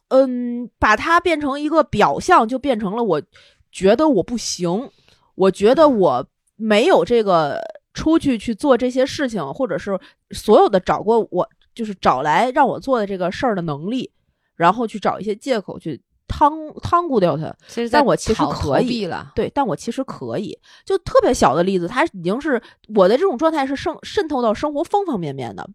[0.09, 3.23] 嗯把它变成一个表象，就变成了我
[3.71, 4.91] 觉得我不行，
[5.37, 7.63] 我觉得我没有这个。
[7.95, 10.01] 出去去做这些事情，或者是
[10.33, 14.11] 所有的找过我，就是找来让我做的这个事儿的能力，
[14.57, 17.55] 然后去找一些借口去趟趟咕掉它。
[17.91, 20.59] 但我其实可以了，对，但我其实可以。
[20.85, 22.61] 就特别小的例子，它已经是
[22.95, 25.69] 我的这种状态是渗渗透到生活方方面面的。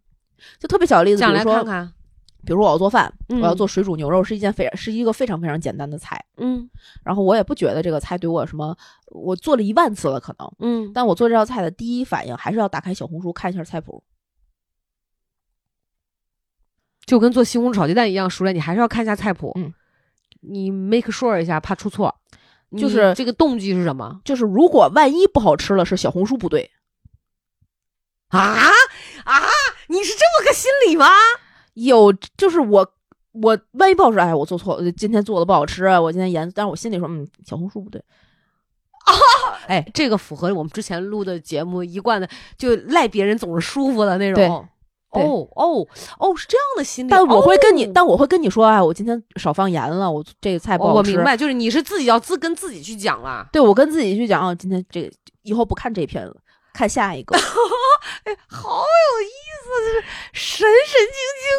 [0.59, 1.89] 就特别小的例子，比如说。
[2.45, 6.69] 比如说我要做饭，我要做水煮牛肉，是一件非是一个非常非常简单的菜，嗯，
[7.03, 8.73] 然后我也不觉得这个菜对我有什么，
[9.07, 14.01] 我做了一万次了可能，嗯，但我做这道菜的第一反应还是要打开小红书看一下菜谱，
[17.07, 19.73] 就跟做西红柿炒鸡蛋一样，熟练，你还是要看一下菜谱，嗯，
[20.41, 22.13] 你 make sure 一下，怕出错，
[22.77, 24.19] 就是这个动机是什么？
[24.25, 26.69] 就是如果万一不好吃了，是小红书不对，
[28.27, 29.41] 啊啊，
[29.87, 31.07] 你是这么个心理吗？
[31.75, 32.91] 有，就是我，
[33.31, 38.03] 我万一不好吃，哎，我做错，今天做的不好吃，我今天盐，但是我心里说，嗯，小红书不对，
[39.05, 39.15] 啊，
[39.67, 44.67] 哎，这个符合我们之前录的节目一贯的，就赖别人总是舒服的那种。
[45.11, 45.87] 哦哦
[46.19, 47.09] 哦，是这样的心理。
[47.09, 51.11] 但我会跟你，但我会跟你说，哎，我今天少放盐了，我这个菜不好吃。
[51.11, 53.47] 我明白，就是你是自己要自跟自己去讲了。
[53.51, 55.11] 对，我跟自己去讲，啊，今天这个
[55.43, 56.35] 以后不看这篇了。
[56.77, 57.35] 看下一个，
[58.25, 60.99] 哎，好有意思，就是神神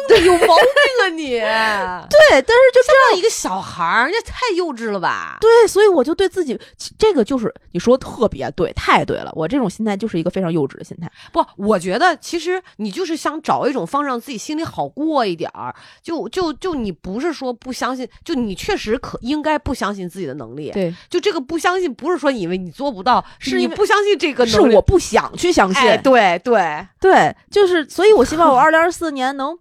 [0.07, 1.31] 经经的，有毛病啊你！
[2.09, 5.37] 对，但是就这样一个小孩儿，人家太幼稚了吧？
[5.41, 6.57] 对，所以我就对自己，
[6.97, 9.29] 这个就是你说特别对，太对了。
[9.35, 11.11] 我这种心态就是一个非常幼稚的心态。
[11.33, 15.75] 不，我觉得其实你就是想找一种方式让自己心里好过一点儿。
[16.01, 20.71] 就就就你不是说不相信，就你确实可应该不相信自己的能力。
[20.71, 24.97] 对，就这个不相信，不是说因为你做不到，是你不相信这个能力，是我不。
[25.09, 29.57] 想去相信，对对对，就是，所以我希望我二零二四年能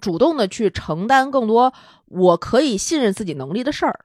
[0.00, 1.72] 主动的去承担更多
[2.06, 4.00] 我可以信任自己能力的事儿。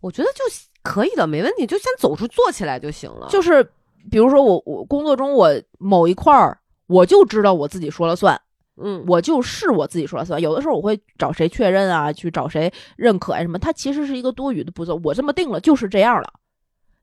[0.00, 0.42] 我觉得就
[0.82, 3.28] 可以的，没问题，就先走出做起来就行了。
[3.28, 3.62] 就是
[4.10, 8.40] 比如说我我工作中我某一块儿，我就知道我自己说了算，
[8.82, 10.40] 嗯，我就是我自己说了算。
[10.40, 14.98] 有的时候我会找谁确认啊，去找谁认可啊什么，它其实是一个多余的步骤。
[15.04, 16.32] 我这么定了就是这样了，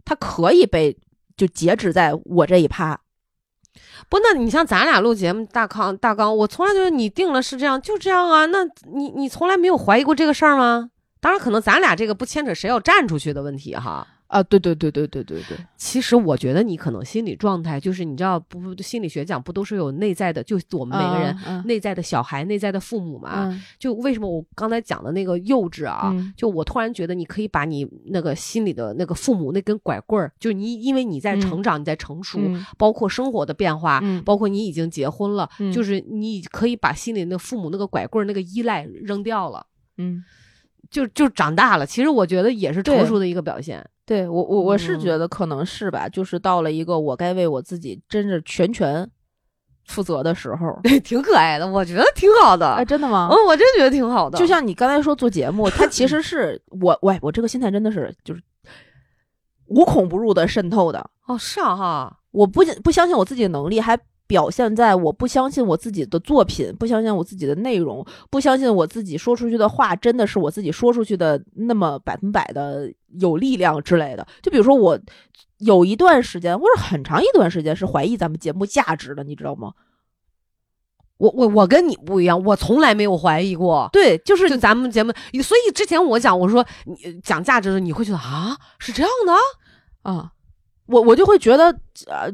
[0.04, 0.98] 它可以被。
[1.38, 3.00] 就截止在我这一趴，
[4.10, 8.48] 不，那你像咱俩录节目大康大纲，我从来就是你定了是这样，就这样啊。
[8.48, 10.90] 那你你从来没有怀疑过这个事儿吗？
[11.20, 14.08] 当然，可能咱俩这个不牵扯谁要站出去的问题哈。
[14.28, 15.58] 啊，对对对对对对对。
[15.78, 18.60] 其实我觉得你可能心理状态就是你知道不？
[18.82, 23.60] 心理学讲不都是有内在的，就我们每个人内在的小孩、内在的父母嘛？
[23.80, 26.14] 就为什么我刚才讲的那个幼稚啊？
[26.36, 32.40] 就我突然觉得你可以把你那个心里的那个父母那根拐棍儿，就你因为你在成长，你在成熟，
[32.78, 39.66] 包括生活的变化，包括你已经结婚了，就是你可以把心里那父母那个拐棍儿那个依赖扔掉了。
[39.98, 40.24] 嗯，
[40.92, 41.86] 就就长大了。
[41.86, 43.84] 其实我觉得也是成熟的一个表现。
[44.08, 49.08] 对我，我我是觉得可能是吧，就是到了一个我该为我自己真是全权
[49.86, 52.66] 负责的时候，挺可爱的，我觉得挺好的。
[52.76, 53.28] 哎，真的吗？
[53.30, 54.40] 嗯，我真觉得挺好的。
[54.40, 58.42] 就像你刚才说做节目，它其实是 我，喂，我这个心态真的是就是
[59.66, 61.10] 无孔不入的渗透的。
[61.28, 64.00] 哦，是啊，哈，我不不相信我自己的能力，还。
[64.28, 74.28] 表现在我不相信我自己的作品，不相信我自己的内容，不相信我自己说出去的话真的是我自己说出去的那么百分百的有力量之类的。
[74.44, 75.00] 就比如说我
[75.60, 79.72] 有一段时间，或者很长一段时间是怀疑咱们节目价值的，你知道吗？
[81.18, 83.90] 我我我跟你不一样，我从来没有怀疑过。
[83.94, 90.34] 对，就是就咱们节目，所以之前我讲我说你讲价值的，你会觉得啊是这样的啊，
[90.88, 91.66] 我我就会觉得
[92.08, 92.30] 呃。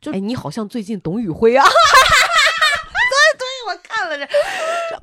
[0.00, 1.64] 就哎，你好像最近董宇辉啊！
[3.10, 4.26] 对对，我看了这，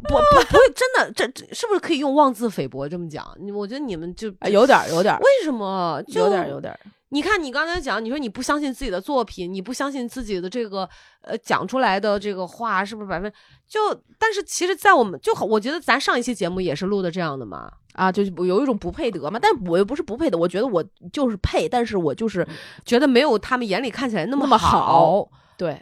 [0.07, 3.25] 不不不会真的，这这是不是可以用妄自菲薄这么讲？
[3.39, 6.01] 你我觉得你们就有点有点，为什么？
[6.07, 6.77] 有点有点。
[7.09, 10.89] 你看，你刚才讲，你说你不相信自己的作品，你不相信自己的这个
[11.21, 13.31] 呃讲出来的这个话，是不是百分？
[13.67, 17.71] 就但是其实，在我们就我觉得咱上一期节目也是录的这样的嘛。
[17.95, 20.83] 啊，就有一种不配得嘛，但我又不是不配得，我觉得我
[21.13, 22.45] 就是配，但是我就是
[22.83, 25.29] 觉得没有他们眼里看起来那么好。
[25.57, 25.81] 对，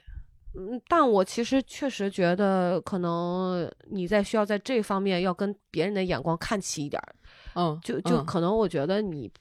[0.54, 7.02] 嗯，但我其实确实觉得，可能你在需要在这方面要跟别人的眼光看齐一点。
[7.56, 9.32] 嗯，就就可能我觉得你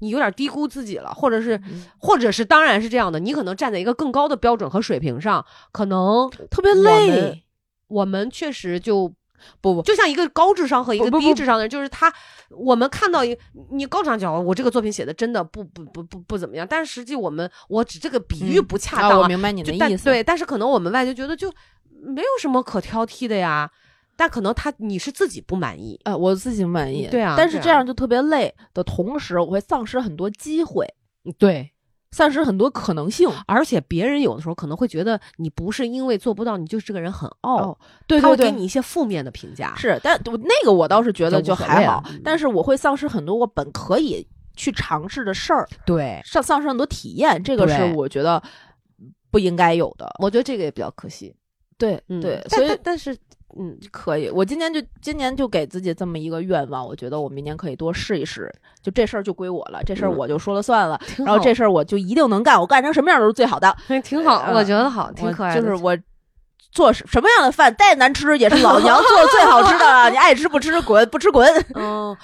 [0.00, 1.58] 你有点低估自己了，或者是
[1.98, 5.42] 或者是当然是这样的，你可能站在一个更高的标准和水平上，
[5.72, 7.42] 可能特别累。
[7.88, 9.10] 我们确实就。
[9.60, 12.12] 不不，就像一个高智商和一个低智商的人，就是他，
[12.50, 13.36] 我们看到一
[13.70, 20.04] 你高智商讲，我这个作品写的真的不不不不不怎么样，但是实际我们我只这个比喻不恰当，我明白你的意思。
[20.04, 21.52] 对，但是可能我们外界觉得就
[22.02, 23.70] 没有什么可挑剔的呀，
[24.16, 28.54] 但可能他你是自己不满意，呃，我自己不满意，对啊，但是这样就特别累。
[28.72, 30.86] 的同时，我会丧失很多机会，
[31.38, 31.73] 对。
[32.14, 39.74] 丧失很多可能性，而且别人有的时候可能会觉得你不是因为做不到，你就是这个人很傲，对，他会给你一些负面的评价。
[39.76, 48.40] 是，但那个我倒是觉得就还好，但是我会丧失很多我本可以去尝试的事儿，对，丧丧失很多体验，这个是我觉得
[49.32, 50.08] 不应该有的。
[50.20, 51.34] 我觉得这个也比较可惜。
[51.76, 53.16] 对，对，所以但是。
[53.58, 54.28] 嗯，可以。
[54.30, 58.52] 我今年就今年就给自己这么一个愿望，我觉得我明年可以多试一试。
[58.82, 61.00] 就这事儿就归我了，这事儿我就说了算了。
[61.18, 63.74] 然后这事儿我就一定能干，我干成什么样都是最好的。
[64.02, 65.60] 挺好，我觉得好，挺可爱的。
[65.60, 65.96] 就是我
[66.72, 70.10] 做什么样的饭再难吃，也是老 娘做的最好吃的。
[70.10, 71.48] 你爱吃不吃，滚不吃滚。
[71.74, 72.16] 嗯，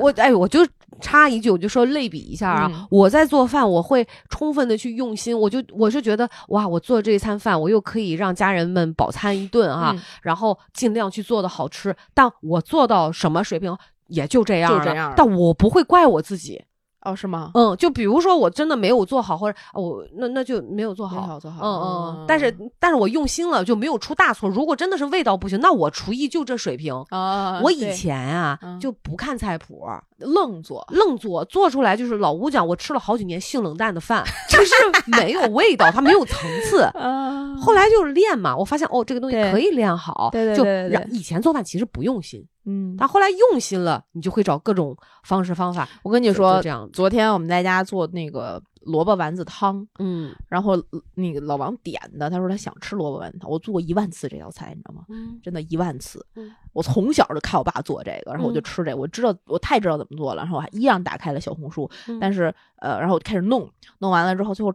[0.00, 0.66] 我哎，我就。
[1.00, 13.76] 插一句，我就说类比一下啊，我在做饭，我会充分的去用心，我就我是觉得哇，我做这一餐饭，我又可以让家人们饱餐一顿啊，然后尽量去做的好吃，但我做到什么水平
[14.08, 16.62] 也就这样，就这样，但我不会怪我自己。
[17.06, 17.50] 哦，是吗？
[17.52, 21.60] 嗯，就比如说我真的没有做好，或者我那那就没有做好，好做好。
[21.62, 21.70] 嗯
[22.16, 24.48] 嗯，但是但是我用心了，就没有出大错。
[24.48, 27.60] 如果真的是味道不行，那我厨艺就这水平啊。
[27.62, 29.84] 我以前啊就不看菜谱，
[30.18, 34.74] 愣做愣做，做出来就是老吴讲，我吃了好几年性冷淡的饭，就是
[35.18, 36.88] 没有味道，它没有层次。
[37.60, 40.30] 后来就是练嘛，我发现哦，这个东西可以练好。
[40.32, 42.44] 对对对，就以前做饭其实不用心。
[42.66, 45.88] 嗯，但后来用心了，你就会找各种方式方法。
[46.02, 50.80] 我跟你说，这样，昨天我们在家做那个萝卜丸子汤，嗯，然后
[51.14, 53.50] 那个老王点的，他说他想吃萝卜丸子汤。
[53.50, 55.04] 我做过一万次这道菜，你知道吗？
[55.08, 56.24] 嗯，真的一万次。
[56.72, 60.42] 我从小就看我爸做这个，然后我就吃这个，我知道我太知道怎么做了。
[60.42, 64.72] 然后我还一样打开了小红书，但是呃，然后我就开始弄，弄完了之后，最后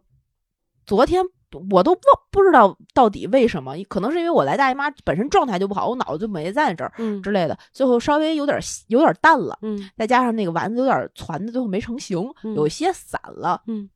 [0.85, 1.23] 昨天。
[1.71, 12.23] 我都不不知道到底为什么，可能是因为我来大姨妈本身状态就不好，我脑子就没在这儿，嗯之类的，最后稍微有点有点淡了，嗯，再加上那个丸子有点攒的，最后没成型，
[12.55, 13.89] 有些散了，嗯，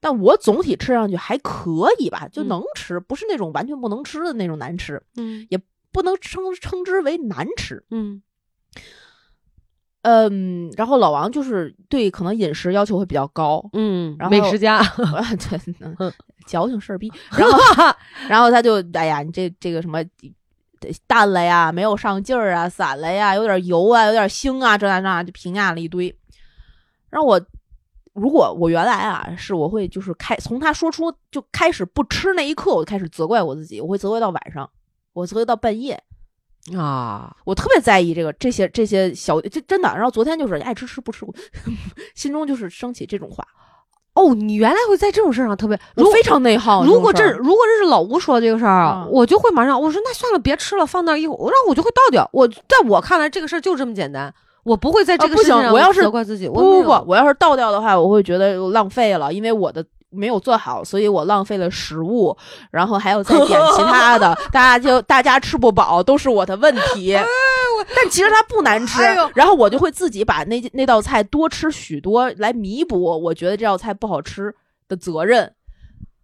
[0.00, 5.60] 但我总体吃上去还可以吧，就能吃，不是那种完全不能吃的那种难吃，嗯，也
[5.92, 8.22] 不能称称之为难吃，嗯。
[10.02, 14.82] 嗯，然后老王就是对可能饮食要求会比较高，嗯，然后美食家，
[15.98, 16.10] 对，
[16.46, 17.58] 矫情事儿逼，然后
[18.26, 20.02] 然后他就哎呀，你这这个什么
[21.06, 26.16] 淡了呀，没有上劲儿啊，散了呀，有点油啊，有点腥啊，这那那就评价了一堆。
[27.10, 27.38] 然后我
[28.12, 34.68] 如果我原来啊，是我会就是开从他说出就开始不吃那一刻，我就开始责怪我自己，我会责怪到晚上，
[35.12, 36.02] 我责怪到半夜
[36.76, 39.88] 啊，我特别在意这个这些这些小，这真的。
[39.94, 41.24] 然后昨天就是爱吃吃不吃，
[42.14, 43.46] 心中就是升起这种话。
[44.14, 46.84] 哦，你原来会在这种事儿上特别，我非常内耗。
[46.84, 52.28] 如果这如果这是老吴说这个事儿，我就会马上我说那算了，别吃了，放那一会儿，然后我就会倒掉。
[52.32, 54.34] 我在我看来，这个事儿就这么简单。
[54.64, 56.48] 我不会在这个事情上我要是责怪自己。
[56.48, 62.36] 不不不，我要是倒掉的话，我会觉得浪费了，因为我的没有做好，所以我浪费了食物，
[62.70, 67.16] 然后还有再点其他的， 大家就大家吃不饱都是我的问题。
[67.96, 69.00] 但其实它不难吃，
[69.34, 74.54] 然后我就会自己把那那道菜多吃许多来弥补我觉得这道菜不好吃
[74.86, 75.50] 的责任。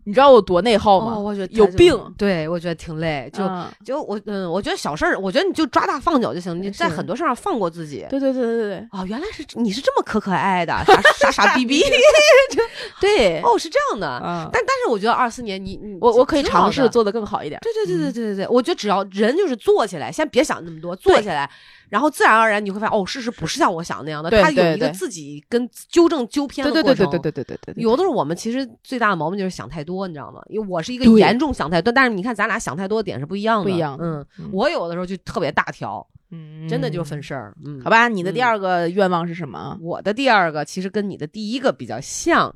[0.06, 1.18] 你知道我多内耗吗？
[1.18, 1.92] 我觉得有病。
[2.16, 3.28] 对，我觉得挺累。
[3.34, 3.42] 就
[3.84, 6.62] 就我嗯，我觉得小事儿，我觉得你就抓大放小就行。
[6.62, 8.06] 你在很多事儿上放过自己。
[8.08, 8.88] 对对对对对。
[8.92, 11.82] 哦，原来是你是这么可可爱爱的，傻傻傻逼逼。
[13.00, 13.40] 对。
[13.42, 14.22] 哦，是这样的。
[14.24, 14.48] 嗯。
[14.52, 17.60] 但但是我觉得二四年你你我我可以尝试做的更好一点。
[17.62, 21.50] 对对对对对对对，我觉得只要人就是做起来，先别想那么多，做起来。
[21.88, 24.30] 然后自然而然你会发现，哦，事实不是像我想的那样的。
[24.30, 27.08] 他有一个自己跟纠正纠偏的过程。
[27.10, 27.82] 对对对对对对。
[27.82, 30.40] 有的时候我们其实最大的毛病就是想太多，你知道吗？
[30.48, 33.96] 因为我是一个严重想太多，但是你看咱俩想太多的点是不一样的。
[34.00, 34.26] 嗯。
[34.52, 36.06] 我有的时候就特别大条。
[36.30, 36.68] 嗯。
[36.68, 37.34] 真的就分事。
[37.64, 37.80] 嗯。
[37.82, 39.78] 好吧，你的第二个愿望是什么？
[39.80, 42.54] 我的第二个其实跟你的第一个比较像。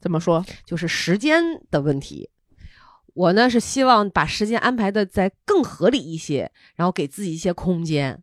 [0.00, 0.44] 怎么说？
[0.66, 2.28] 就是时间的问题。
[3.14, 8.20] 我呢是希望把时间安排的再更合理一些，然后给自己一些空间。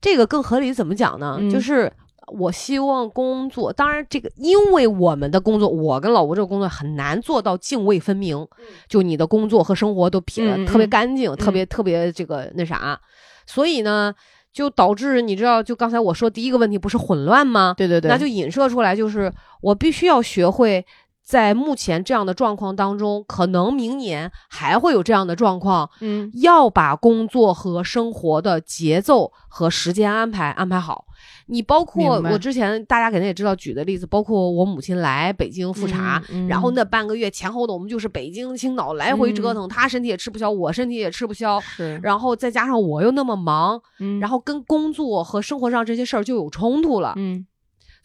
[0.00, 1.40] 这个更合理怎么讲呢？
[1.50, 1.90] 就是
[2.28, 8.46] 我希望工作，当然这个因为我们的工作，我跟老吴这个工作很难做到泾渭分明，
[8.88, 13.00] 就你的工作和生活都撇的特别干净，特别特别这个那啥，
[13.46, 14.14] 所以呢，
[14.52, 17.74] 就导致你知道，就刚才我说第一个问题不是混乱吗？
[17.76, 19.32] 对对对，那就引射出来就是
[19.62, 20.84] 我必须要学会。
[21.28, 25.90] 在目前这样的状况当中，可能明年还会有这样的状况。
[26.00, 31.04] 嗯，要把工作和生活的节奏和时间安排安排好。
[31.48, 41.60] 你包括我之前大家肯定也知道举的例子，包括我母亲来北京复查，然后那半个月前后的我们就是北京青岛来回折腾，她身体也吃不消，我身体也吃不消。
[41.60, 43.78] 是，然后再加上我又那么忙，
[44.18, 47.12] 然后跟工作和生活上这些事儿就有冲突了。
[47.16, 47.46] 嗯。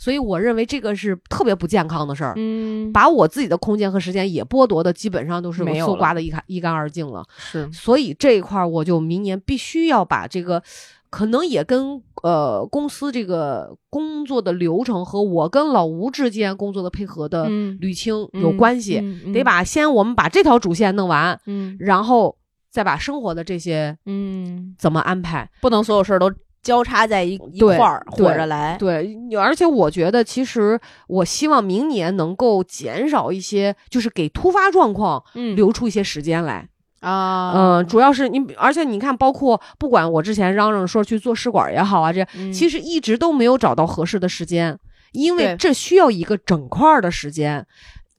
[0.04, 7.24] 所以我认为这个是特别不健康的事儿，嗯，把我自己的空间和时间也剥夺的基本上都是搜刮的一干一干二净了。
[7.38, 10.62] 是，所以这一块儿我就明年必须要把这个，
[11.10, 19.01] 可能也跟呃公司这个工作的流程和我跟老吴之间工作的配合的捋清有关系，
[19.34, 22.36] 得把先我们把这条主线弄完，嗯，然后
[22.70, 24.76] 再把生活的这些嗯。
[24.78, 26.30] 怎么安排，不能所有事儿都。
[26.64, 28.78] 交叉在一一块儿，活着来。
[28.80, 35.22] 对，而且我觉得，其实我希望明年能够减少一些，就是给突发状况
[35.55, 36.66] 留出一些时间来
[37.01, 37.51] 啊。
[37.53, 44.80] 嗯，主要是你，而且你看，包括不管我之前嚷嚷说去做试管也好啊，这其实一直都没有找到合适的时间，
[45.11, 47.68] 因为这需要一个整块的时间。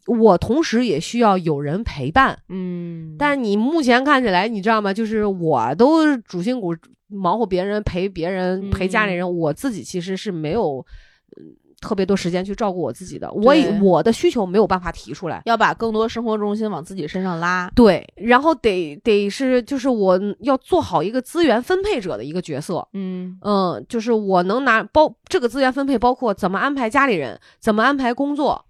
[0.07, 2.39] 我同时也需要有人陪伴。
[2.51, 4.93] 嗯，但你目前看起来，你知道吗？
[4.93, 6.77] 就是我都主心骨。
[7.15, 10.85] 忙活别人陪别人陪家里人，我自己其实是没有
[11.81, 13.31] 特别多时间去照顾我自己的。
[13.33, 17.71] 我以我的需求没有办法提出来，要把更多生活重心往自己身上拉。
[17.75, 22.87] 对，然后得得是就是我要做好一个资源分配者的一个角色。
[22.95, 28.65] 嗯嗯，就是我能拿包这个资源分配，包括怎么安排家里人，怎么安排工作，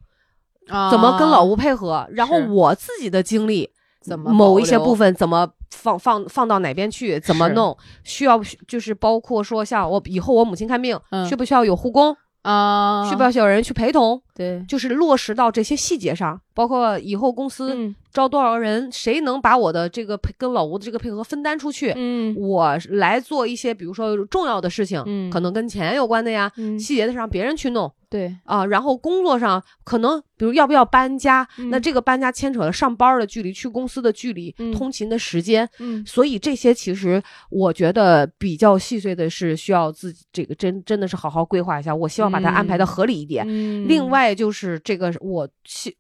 [0.90, 3.70] 怎么跟老吴配合，然后我自己的精力
[4.04, 5.48] 怎么某一些部分怎么。
[5.76, 7.18] 放放放到哪边去？
[7.18, 7.76] 怎么弄？
[8.04, 10.98] 需要就是包括说，像我以后我母亲看病，
[11.28, 13.10] 需不需要有护工啊？
[13.10, 14.22] 需不需要有人去陪同？
[14.36, 21.92] 对，就是落实到这些细节上，包括以后公司招多少个人，谁能把我的这个配跟老吴的这个配合分担出去？
[21.96, 27.92] 嗯，我来做一些，比如说重要的事情，嗯，可能跟钱有关的呀，细节的让别人去弄。
[28.08, 28.32] 对。
[28.44, 41.92] 啊，然后工作上可能，比如要不要搬家，那这个搬家牵扯了上班的距离、去公司的距离、通勤的时间，嗯，所以这些其实我觉得比较细碎的是需要自己这个真真的是好好规划一下。
[41.92, 43.44] 我希望把它安排的合理一点。
[43.88, 45.96] 另外就是这个我希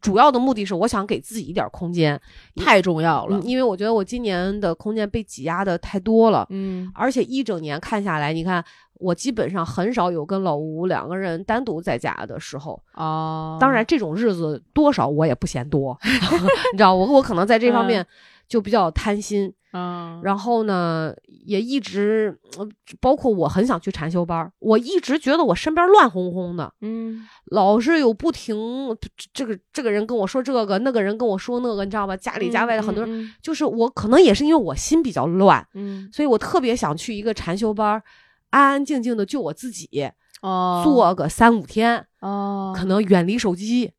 [0.00, 2.20] 主要的目的是我想给自己一点空间，
[2.56, 8.64] 太重要了，因为我觉得我今年的空间被挤压的太多了，嗯，而且一整年看下来，你看。
[9.00, 15.98] 我基本上很少有跟老吴两个人单独在家的时候啊，当然这种日子多少我也不嫌多，
[16.72, 18.06] 你知道我我可能在这方面
[18.48, 21.14] 就比较贪心，嗯，然后呢，
[21.46, 22.38] 也一直，
[23.00, 28.56] 包括我很想去禅修班，我一直觉得我身边乱哄哄的，嗯，老是有不停，
[29.32, 32.16] 这个这个人跟我说这个，那个人跟我说那个，你知道吧？
[32.16, 38.02] 家里家外的很多人，就是我可能也是因为我心比较乱，嗯，所以我特别想去一个禅修班，
[38.50, 39.88] 安安静静的就我自己，
[40.42, 43.92] 哦，做个三五天，哦，可能远离手机。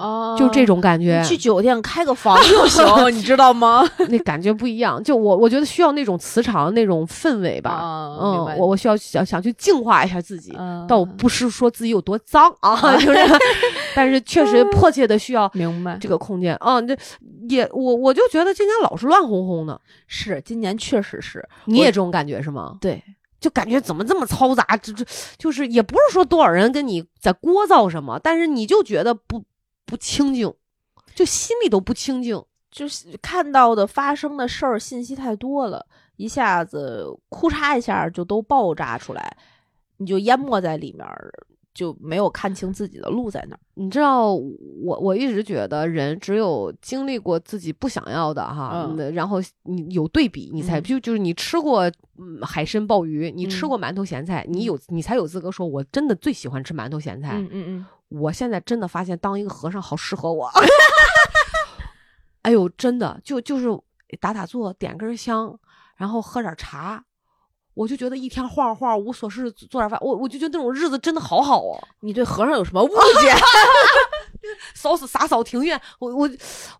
[0.00, 2.84] 哦，就这种感觉，去酒店开个房就行，
[3.14, 3.86] 你知道吗？
[4.08, 5.02] 那感觉不一样。
[5.02, 7.78] 就我，我觉得需要那种磁场、那种氛围吧。
[8.20, 10.56] 嗯，我我需要想想去净化一下自己，
[10.88, 13.18] 倒不是说自己有多脏啊， 就是，
[13.94, 16.80] 但是确实迫切的需要明白这个空间啊。
[16.80, 16.96] 这
[17.48, 22.76] 也我我就觉得今年老是乱哄哄的，是今年确实是，你也这种感觉是吗？
[22.80, 23.02] 对，
[23.40, 24.64] 就感觉怎么这么嘈杂？
[24.80, 25.04] 这这
[25.36, 29.42] 就是也不是说多少人跟你在聒噪什么，但是你就觉得不。
[29.86, 30.52] 不清静，
[31.14, 35.84] 就心里都不清静，就是看到的发生的事儿信息太多了，
[36.16, 39.36] 一下子哭嚓一下就都爆炸出来，
[39.96, 41.06] 你就淹没在里面，
[41.72, 43.60] 就没有看清自己的路在哪儿。
[43.74, 51.90] 你知道，我我一直觉得人只有经历过自己不想要的哈，然后你有对比，你才就就是你吃过
[52.42, 57.34] 海参鲍鱼，你吃过馒头咸菜，你有你才有资格说，我真的最喜欢吃馒头咸菜。
[57.34, 57.86] 嗯嗯嗯。
[58.10, 60.50] 我现在真的发现当一个和尚好适合我，
[62.42, 63.68] 哎呦，真的就就是
[64.20, 65.56] 打打坐，点根香，
[65.96, 67.04] 然后喝点茶，
[67.74, 71.78] 我就觉得一天晃晃无所事，做点饭，我我就觉得那种日子真的好好哦。
[72.00, 73.32] 你对和尚有什么误解？
[74.74, 76.28] 扫死洒扫庭院，我我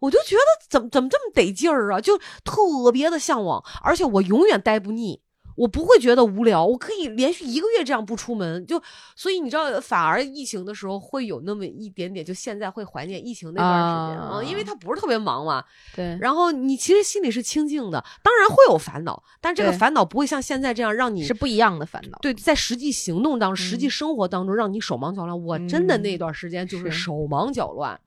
[0.00, 5.22] 我就觉得怎么怎么这么得劲儿啊，就特别的向往，而且我永远待不腻。
[5.60, 8.82] 我不会觉得无聊，我可以连续一个月这样不出门，就
[9.14, 15.62] 所以你知道，反而疫情的时候会有那么一点点，就现在会怀念疫情那段时间啊，因为他不是特别忙嘛。
[15.94, 16.16] 对。
[16.18, 22.18] 然后你其实心里是清静的，当然会有烦恼，但这个烦恼不会像现在这样让你是不一样的烦恼。
[22.22, 25.44] 对，在实际行动当中、实际生活当中，让你手忙脚乱。
[25.44, 28.00] 我真的那段时间就是手忙脚乱。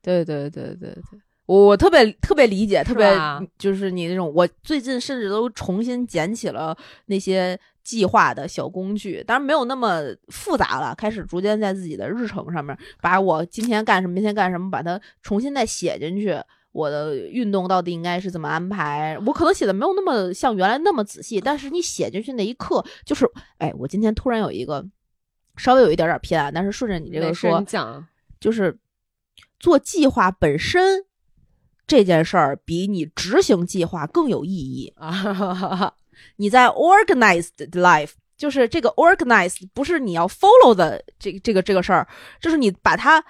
[0.00, 1.20] 对对对对对。
[1.46, 3.08] 我特别特别理解，特别
[3.56, 4.32] 就是你那种。
[4.34, 6.76] 我最近甚至都重新捡起了
[7.06, 10.92] 那些计划的小工具，当然没有那么复杂了。
[10.96, 16.36] 开始逐渐在自己的日程上面，把我今天干什么，明天干什么，把它重新再写进去。
[16.72, 19.16] 我的运动到底应该是怎么安排？
[19.24, 23.24] 我可能写的没有那么像原来那么仔细，但是你写进去那一刻，就是
[23.58, 24.84] 哎，我今天突然有一个
[25.56, 27.62] 稍微有一点点偏，但是顺着你这个说，
[28.40, 28.76] 就是
[29.60, 31.04] 做计划本身。
[31.86, 35.94] 这件事儿比你执行计划更有意义啊！
[36.36, 42.08] 你在 organized life，就是这个 organized 不是你要 follow 的这这个这个事儿，
[42.40, 43.24] 就是你把它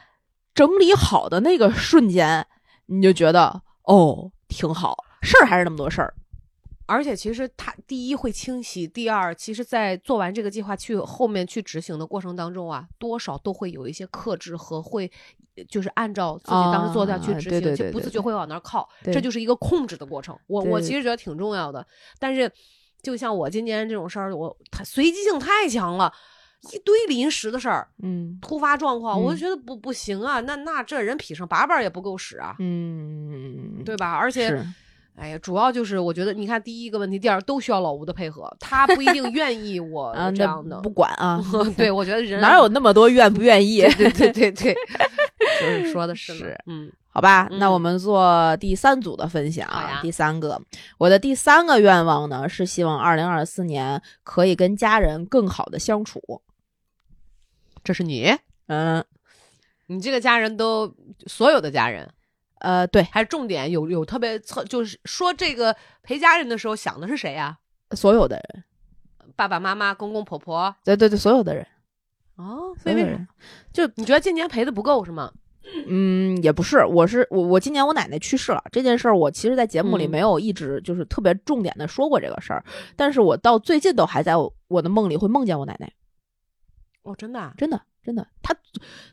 [0.55, 2.47] 整理好的那个瞬间，
[2.87, 6.15] 你就觉得哦挺好，事儿还是那么多事儿。
[6.89, 15.11] 而且其实它第一会清晰，第二，其实，在做完这个计划去后面去执行的过程当中啊，多少都会有一些克制和会，
[15.69, 20.37] 就是按照自己当时做的去执行，就不自觉会往那儿靠，这就是一个控制的过程。
[20.47, 21.87] 我我其实觉得挺重要的，
[22.19, 22.51] 但是
[23.03, 26.13] 就像我今年这种事儿，我它随机性太强了，
[26.73, 34.13] 一堆临时的事儿，嗯，突发状况，我就觉得不不行啊，那那这人劈上八瓣也不够使啊，嗯，对吧？
[34.13, 34.65] 而且。
[35.19, 40.79] 哎呀，主要就是我觉得，你看第一个问题，第二都需要老吴的配合，他不一定 愿意我这样的。
[40.83, 41.43] 不管啊，
[41.75, 43.81] 对我觉得人哪有那么多愿不愿意？
[43.97, 44.77] 对对对对，
[45.61, 49.69] 就是说的是，嗯，好吧，那我们做第三组的分享。
[50.01, 50.61] 第三个，
[50.99, 56.43] 我的第三个愿望呢，是希望二零二四年可以跟家人更好的相处。
[57.85, 58.35] 这是你，
[58.69, 59.05] 嗯，
[59.87, 60.95] 你这个家人都
[61.27, 62.09] 所有的家人。
[62.61, 67.59] 呃，对，还是重点有有特别侧，就是说这个陪家人的时候想的是谁呀？
[67.91, 68.65] 所有的人，
[69.37, 71.67] 爸爸妈妈、公公婆婆，对对对，所有的人。
[72.37, 73.27] 哦，所以为什么？
[73.73, 75.33] 就你觉得今年赔的不够是吗？
[75.89, 82.65] 嗯，也不是，我是我我今年我奶奶去世了这件事儿，我其实，在节目里没有一直就是特别重点的说过这个事儿，
[82.95, 84.35] 但是我到最近都还在
[84.69, 85.93] 我的梦里会梦见我奶奶。
[87.03, 87.83] 哦，真的，啊真的。
[88.07, 88.55] 真的，他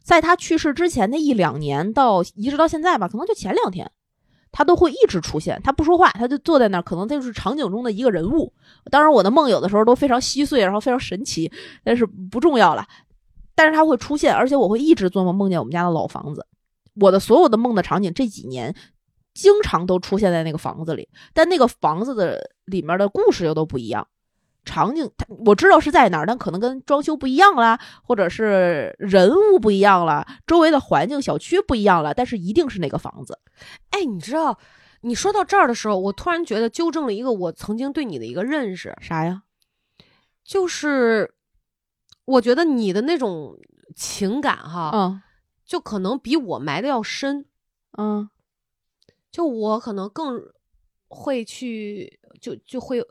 [0.03, 3.89] 在他去世之前那一两年到一直到现在吧，可能就前两天，
[4.51, 5.59] 他都会一直出现。
[5.63, 8.53] 他不说话，他就坐在那儿，可能他就是场景中的一个人物。
[8.91, 11.51] 当然，我的梦有的时候都非常稀碎，然后非常神奇，
[11.83, 12.85] 但是不重要了。
[13.55, 16.45] 但是它会出现，而且我会一直做梦梦见我们家的老房子。
[16.95, 18.75] 我的所有的梦的场景这几年
[19.33, 24.07] 经常都出现在那个房子里，但那个房子的里面的故事又都不一样。
[24.65, 25.11] 场景，
[25.45, 33.37] 我知道是在哪儿，但可能跟装修不一样啦，或者是人物不一样了，周围的环境、小区不一样了，但是一定是那个房子。
[33.89, 34.57] 哎，你知道，
[35.01, 39.43] 你说到这儿的时候，我突然觉得纠正了一个我曾经对你的一个认识，啥呀？
[40.45, 41.32] 就是
[42.25, 43.57] 我觉得你的那种
[43.95, 45.21] 情感哈，嗯，
[45.65, 47.45] 就可能比我埋的要深，
[47.97, 48.29] 嗯，
[49.31, 50.41] 就我可能更
[51.07, 53.05] 会去，就就会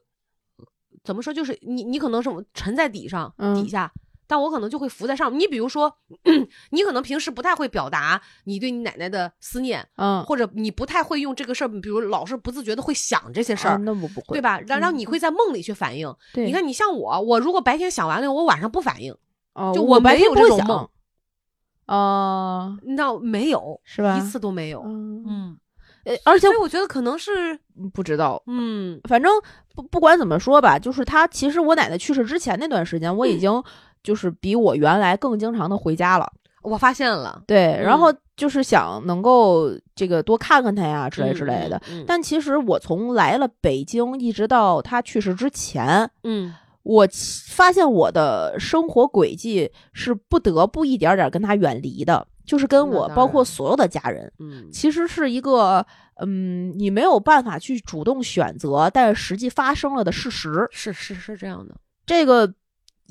[1.05, 1.33] 怎么说？
[1.33, 3.93] 就是你你可能是沉在底上底下。
[4.33, 5.39] 但我可能就会浮在上面。
[5.39, 5.95] 你比如说，
[6.73, 14.59] 你可能平时不太会表达你对你奶奶的思念，嗯，或者你不太会用这个事儿，比如老是不自觉的会想这些事儿，那我不会，对吧？
[14.61, 16.09] 然后你会在梦里去反应。
[16.33, 19.15] 你看，你像我，我如果白天想完了，我晚上不反应，
[19.75, 20.89] 就我没有这种梦，
[21.85, 24.17] 啊，那没有是吧？
[24.17, 25.59] 一次都没有，嗯，
[26.05, 27.61] 呃，而且我觉得可能是
[27.93, 29.31] 不知道，嗯，反正
[29.75, 33.63] 不不管怎么说吧，就是他其实我奶奶去世之前那段时间，我已经。
[34.03, 36.33] 就是比我原来更经常的回家了，
[36.63, 37.43] 我发现了。
[37.47, 41.81] 对，然后就是想能够这个多看看他呀，之类之类的。
[42.07, 47.07] 但其实我从来了北京一直到他去世之前，嗯，我
[47.49, 55.87] 发现我的生活轨迹是不得不一点点跟他远离的，就是跟我包括所有的家人，嗯，其实是一个
[56.21, 60.67] 嗯，你没有办法去主动选择，但是实际发生了的事实。
[60.71, 61.77] 是是是这样的，
[62.07, 62.53] 这个。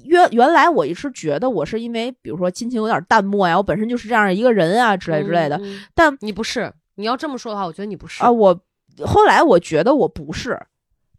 [0.04, 5.60] 原原来我一直觉得我是因为，比如说亲情有点淡漠呀，我本身就是这样一个人啊之类之类的。
[5.94, 8.32] 但你不是，你要这么说的话，我觉得你不是啊。
[8.32, 8.60] 我
[9.06, 10.60] 后来我觉得我不是，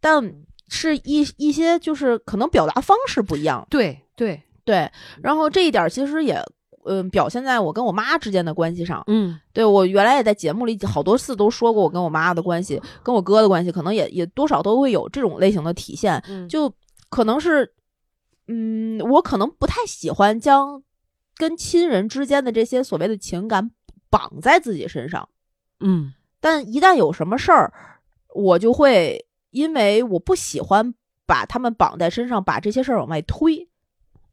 [0.01, 0.35] 但
[0.69, 3.67] 是一一些就是可能表达方式不一样。
[3.71, 4.91] 对对对，
[5.23, 6.43] 然后这一点其实也
[6.85, 9.03] 嗯表现在我跟我妈之间的关系上。
[9.07, 16.23] 嗯，对我原来也在节目里好多次都说过，我跟我妈的关系，跟我哥的关系，可能也也多少都会有这种类型的体现。
[16.49, 16.73] 就
[17.09, 17.73] 可能是。
[18.53, 20.83] 嗯，我可能不太喜欢将
[21.37, 23.71] 跟亲人之间的这些所谓的情感
[24.11, 25.27] 绑在自己身上。
[25.81, 27.73] 嗯，但一旦有什么事儿，
[28.35, 30.95] 我就会因为我不喜欢
[31.25, 33.67] 把他们绑在身上，把这些事儿往外推。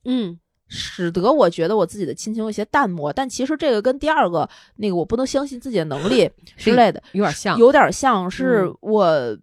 [0.04, 3.14] 嗯，使得我觉得我自己的亲情有些淡漠。
[3.14, 9.38] 但其实这个跟第二个那个我不能相信自己的能力 之类的有点像，有点像是我。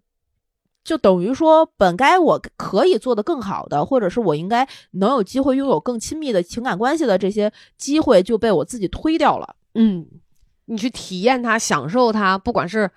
[0.86, 9.56] 就等于说，本该我可以做得更好的，或者是我应该能有机会拥有更亲密的情感关系的这些机会，就被我自己推掉了。
[9.74, 10.06] 嗯，
[10.66, 12.88] 你去体验它，享受它，不管是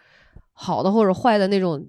[0.53, 1.83] 好的或者坏的那种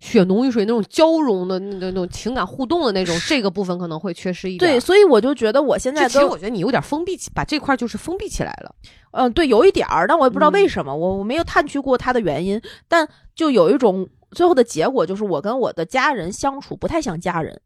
[0.00, 4.72] 血浓于水那种交融的那那种情感互动的那种，这个部分可能会缺失一点。
[4.72, 8.74] 对，所以我就觉得我现在，其实我觉得你有点封闭起，把这块就是封闭起来了。
[9.12, 14.08] 嗯，对，有一点儿，但我也不知道为什么，我我没有探去过它的原因，但就有一种。
[14.34, 17.60] 最后的结果就是，我跟我的家人相处不太像家人。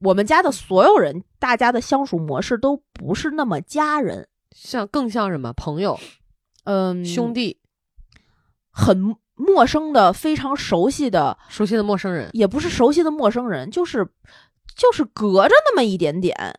[0.00, 5.98] 我们家的所有人，大家的相处模式都不是那么家人，像更像什么朋友，
[6.64, 7.58] 嗯，兄弟，
[8.70, 14.06] 很陌生的、非常熟悉的、熟悉的陌生人，也不是熟悉的陌生人，就是
[14.76, 16.58] 就是隔着那么一点点。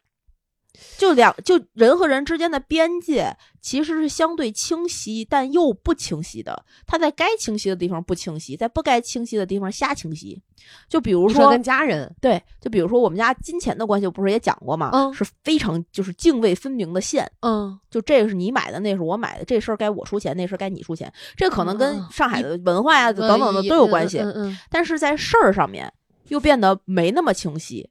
[0.98, 6.66] 就两就人和人之间的边界其实是相对清晰，但又不清晰的。
[6.86, 10.42] 它在该清晰的地方不清晰，在不该清晰的地方瞎清晰。
[10.90, 14.90] 就比如说跟家人，对，就比如说我们家金钱的关系，我不是也讲过吗？
[14.94, 17.30] 嗯，是非常就是泾渭分明的线。
[17.42, 21.12] 嗯，就这个是你买的，那是我买的，这事儿该我出钱，那事儿该你出钱。
[21.36, 24.20] 这可能跟上海的文化呀等等的都有关系。
[24.20, 25.92] 嗯嗯，但是在事儿上面
[26.30, 27.88] 又变得没那么清晰，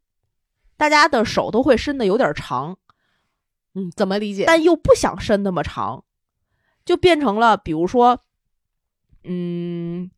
[0.76, 2.76] 大家的手都会伸的有点长。
[3.74, 4.44] 嗯，怎么理解？
[4.46, 6.04] 但又不想伸那么长，
[6.84, 8.20] 就变成了，比如说，
[9.24, 10.08] 嗯，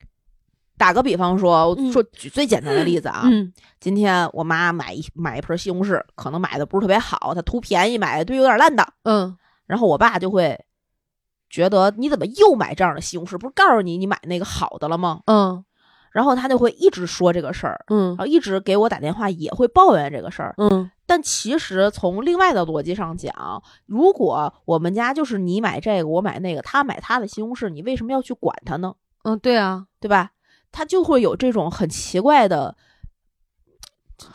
[0.77, 3.25] 打个比方说，说举最简单的例子啊，
[3.81, 9.35] 今天我妈买一买一盆西红柿，可能买的不是特别好，她图便宜买的对有点烂的，嗯，
[9.65, 10.67] 然后我爸就会
[11.49, 13.39] 觉得你怎么又买这样的西红柿？
[13.39, 15.23] 不是告诉你你买那个好的了吗？
[15.25, 15.65] 嗯，
[16.17, 20.91] 然后他就会一直说这个事儿，嗯，然后一直给我打电话，也会抱怨这个事儿，嗯。
[21.05, 28.95] 但其实从另外的逻辑上讲，如果我们家就是你买这个，我买那个，他买他的西红柿，你为什么要去管他呢？
[29.25, 30.31] 嗯，对啊，对吧？
[30.73, 32.75] 他就会有这种很奇怪的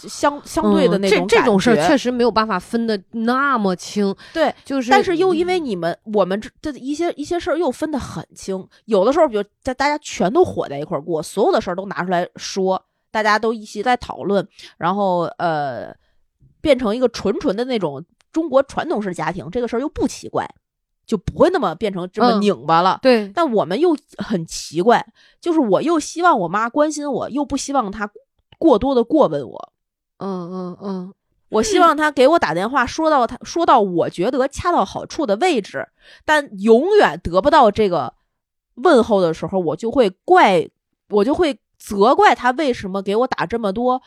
[0.07, 4.15] 相相对的那种这这种事儿确实没有办法分的那么清。
[4.33, 15.95] 对，就是，但是又因为你们我们这这一些一些事儿又分得很清，有的时候比如在大家全都火在一块儿过，所有的事儿都拿出来说，大家都一起在讨论，然后呃。
[16.63, 20.47] 变成一个纯纯的那种中国传统式家庭，这个事儿又不奇怪，
[21.07, 22.99] 就不会那么变成这么拧巴了。
[23.01, 25.03] 对，但我们又很奇怪，
[25.41, 28.07] 就是我又希望我妈关心我，又不希望她
[28.61, 29.73] 过多的过问我。
[30.19, 31.13] 嗯嗯嗯，
[31.49, 35.87] 我希望他给我打电话，说到他说到我觉得恰到好处的位置，
[36.25, 38.13] 但永远得不到这个
[38.75, 40.69] 问候的时候，我就会怪，
[41.09, 43.99] 我就会责怪他为什么给我打这么多，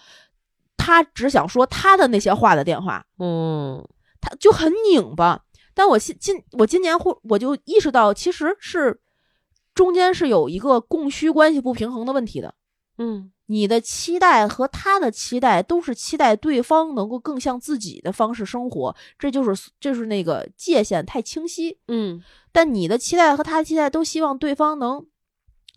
[0.77, 3.85] 他只想说他的那些话的电话，嗯，
[4.21, 5.43] 他就很拧巴。
[5.75, 9.01] 但我今今我今年会我就意识到，其实是
[9.75, 12.55] 中间是有一个供需关系不平衡的问题的，
[12.99, 13.33] 嗯。
[13.47, 21.79] 你的期待和他的期待都是期待对方能够更像自己的方式生活，这就是这是那个界限太清晰。
[21.89, 22.23] 嗯，
[22.53, 25.05] 但你的期待和他的期待都希望对方能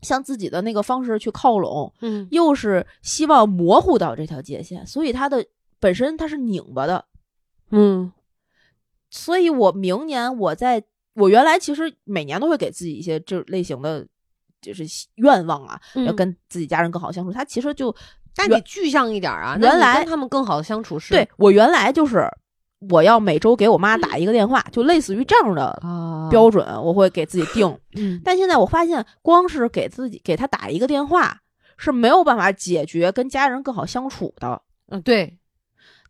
[0.01, 1.93] 向自己的那个方式去靠拢。
[1.99, 5.45] 嗯，又是希望模糊到这条界限，所以他的
[5.79, 7.03] 本身他是拧巴的。
[7.71, 8.13] 嗯，
[9.09, 10.81] 所以我明年我在
[11.15, 14.07] 我原来其实每年都会给自己一些这类型的。
[14.67, 14.83] 就是
[15.15, 17.31] 愿望啊，要跟自己家人更好相处。
[17.31, 17.95] 他其实就，
[18.35, 19.57] 但你具象一点啊。
[19.59, 22.27] 原来跟他们更好的相处是，对我原来就是
[22.89, 25.79] 我要每周给我妈打一个电话，就类似于这样的
[26.29, 27.79] 标准，我会给自己定。
[28.23, 31.39] 但现在我发现，光是给自己给他打一个电话
[31.77, 34.61] 是没有办法解决跟家人更好相处的。
[34.89, 35.37] 嗯，对，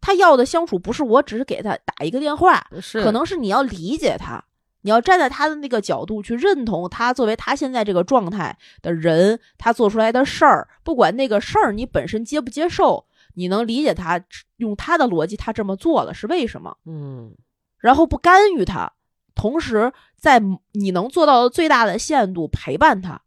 [0.02, 4.44] 他要的相处不是我只是给他打一个电话，是可能是你要理解他。
[4.88, 14.24] 你要站在他的那个角度去认同他作为他现在这个状态的人，他做出来的事儿，不管那个事儿你本身接不接受，你能理解他
[14.56, 16.78] 用他的逻辑，他这么做了是为什么？
[16.86, 17.36] 嗯，
[17.80, 18.94] 然后不干预他，
[19.36, 23.22] 同时在你能做到的最大的限度陪伴他。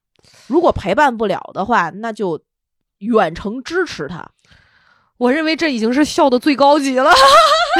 [0.46, 2.40] 如果陪伴不了的话，那就
[3.00, 4.30] 远程支持他。
[5.18, 7.12] 我认为这已经是笑的最高级了，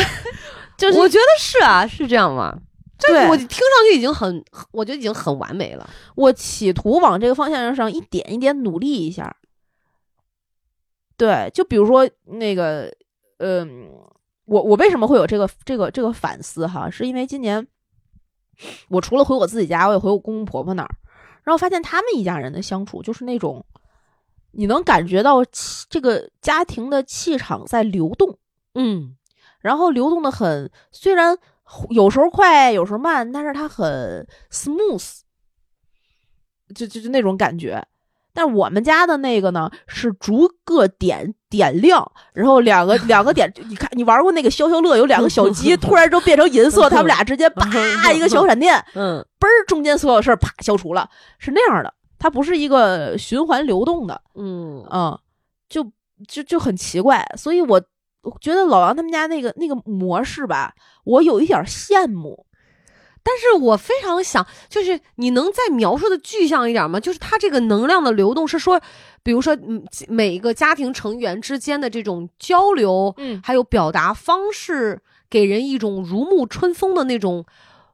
[0.77, 2.59] 就是我觉得是啊，是这样吗？
[3.01, 3.59] 对，我听上
[3.91, 5.89] 去已经很，我觉得已经很完美了。
[6.15, 9.35] 我企图往这个方向上一点一点努力一下。
[11.17, 12.93] 对，就比如说那个，
[13.39, 13.91] 嗯，
[14.45, 16.91] 我我为什么会有这个这个这个反思哈？
[16.91, 17.67] 是因为今年
[18.89, 20.91] 我除了回我自己家，我也回我公公婆婆那儿，
[21.45, 23.65] 然后发现他们一家人的相处就是那种，
[24.53, 25.45] 你能感觉到
[25.89, 28.39] 这个家庭的气场在流动，
[28.75, 29.17] 嗯，
[29.61, 31.39] 然后流动的很，虽然。
[31.91, 35.21] 有时候快，有时候慢，但是它很 smooth，
[36.75, 37.85] 就就就那种感觉。
[38.33, 51.93] 但是我们家的那个呢，是逐个点点亮，然后两个 两个点，你看你玩过那个消消乐，有两个小鸡突然就变成银色， 他们俩直接啪一个小闪电， 嗯，嘣儿中间所有事儿啪消除了，是那样的。
[52.19, 55.19] 它不是一个循环流动的，嗯嗯，
[55.69, 55.91] 就
[56.29, 57.81] 就就很奇怪，所以我。
[58.23, 62.45] 我觉得老王他们家那个那个模式吧，我有一点羡慕，
[63.23, 67.01] 但是我非常想，就是你能再描述的具象一点吗？
[67.01, 68.79] 就是他这个能量的流动是说，
[69.23, 75.01] 比如说，嗯，每一个家庭成员之间的这种交流，嗯，还有表达方式，
[75.31, 77.47] 给人一种如沐春风的那种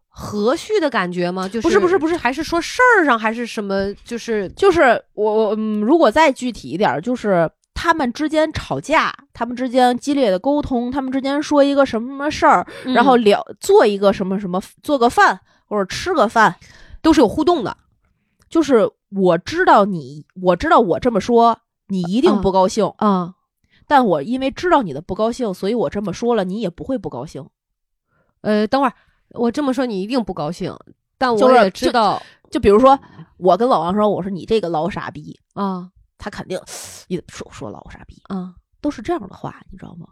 [0.09, 1.49] 和煦的感觉吗？
[1.49, 3.95] 就是不是不是不是，还是说事儿上还是什么？
[4.05, 7.49] 就是就是我我嗯，如果再具体一点，就是。
[7.87, 16.57] 他们之间吵架，他们之间激烈的沟通，他们之间说一个什么什么事儿，然后聊做一个什么什么，做个饭或者吃个饭，
[17.01, 17.77] 都是有互动的。
[18.49, 23.35] 就是我知道你，我知道我这么说，你一定不高兴啊。
[23.87, 27.47] 但我因为知道你的不高兴，所以我这么说了，你也不会不高兴。
[28.41, 28.93] 呃，等会儿
[29.31, 30.77] 我这么说，你一定不高兴。
[31.19, 32.21] 但我也知道，
[32.51, 32.99] 就比如说，
[33.37, 35.91] 我跟老王说，我说你这个老傻逼啊。
[36.19, 36.59] 他肯定
[37.09, 40.07] 也说说老傻逼啊，都是这样的话，你知道吗？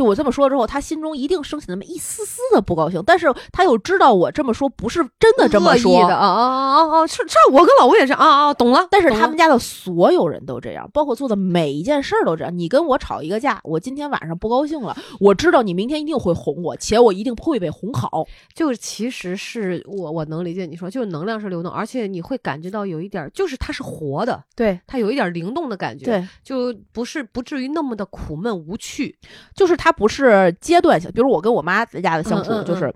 [0.00, 7.06] 就我这么说之后，他心中一定升起那么一丝丝的不高兴，但是他又知道我这么说不是真的这么说的啊啊啊啊！
[7.06, 8.88] 是这我跟老吴也是啊啊，懂了。
[8.90, 12.58] 但是他们家的所有人都这样，包括做的每一件事儿都这样。
[12.58, 18.26] 你跟我吵一个架，我今天晚上不高兴了，我知道你明天一定会哄我，且我一定会被哄好。
[18.54, 29.14] 就其实是我我能理解你说，就是能量是流动，而且你会感觉到有一点，就是它是活的，对，它有一点灵动的感觉，对，就不是不至于那么的苦闷无趣，
[29.54, 29.89] 就是它。
[29.92, 32.94] 不是阶段性，比如我跟我妈在家的相处，就是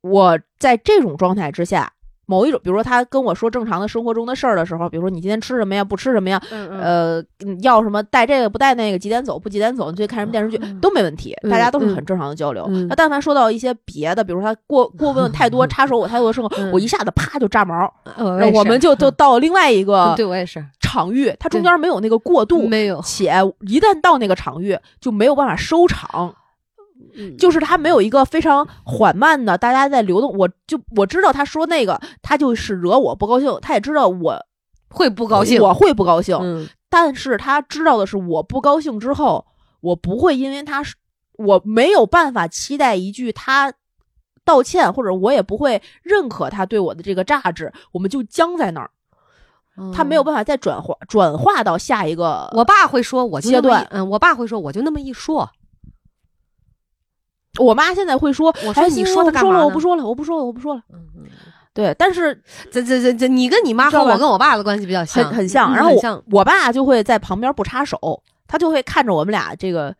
[0.00, 1.92] 我在这种状态之下，
[2.26, 7.22] 某一种，比如说他跟我说正常的生活中的事儿的时候，比如说你今天吃什么呀，不吃什么呀，呃，
[7.62, 12.66] 要什么带这个不带那个，几点走不几点走，你最近看什么电视剧都没问题，大家都是很正常的交流。
[12.88, 17.92] 那但凡说到一些别的，比如说他过过问太多， 插手我太多的时候，我一下子啪就炸毛，
[18.54, 20.64] 我们就都到另外一个，对我也是。
[20.80, 23.32] 场域，它中间没有那个过渡，没有，且
[23.66, 26.34] 一旦到那个场域就没有办法收场，
[27.38, 30.32] 就是他没有一个非常缓慢的，大家在流动。
[30.36, 34.38] 我就我知道他说那个，他就是惹我不高兴，他也知道我
[34.88, 39.46] 会不高兴，我会不高兴，但是他知道的是我不高兴之后，
[39.80, 40.94] 我不会因为他是
[41.38, 43.72] 我没有办法期待一句他
[44.44, 48.90] 道歉，或者我也不会认可他对我的这个价值，我们就僵在那儿。
[49.94, 52.46] 他没有办法再转化转化到下一个。
[52.52, 55.48] 我爸会说，我阶段，嗯，我爸会说，我就那么一说。
[57.58, 59.64] 我妈现在会说，我说你说他干嘛？
[59.64, 60.82] 我不说了，我不说了，我不说了。
[60.92, 61.24] 嗯嗯。
[61.74, 62.34] 对，但是
[62.70, 65.74] 这这这这，你跟你妈和我跟我爸的关系比较像，很很像。
[65.74, 69.94] 然后我我爸就会在旁边不插手，他就会看着我们俩这个，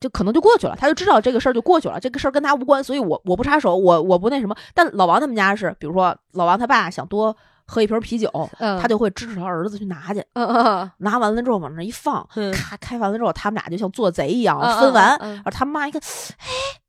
[0.00, 4.54] 就可能就过去了，他就知道这个事儿就过去了，这个事儿跟他无关，所以我我不插手，我我不那什么。
[4.74, 7.36] 但老王他们家是，比如说老王他爸想多。
[7.66, 8.28] 喝一瓶啤酒，
[8.58, 10.22] 他就会支持他儿子去拿去，
[10.98, 15.18] 拿完了之后往那一放，咔开完了之后，他们俩就像做贼一样分完。
[15.46, 15.98] 而他妈一看，
[16.36, 16.44] 哎，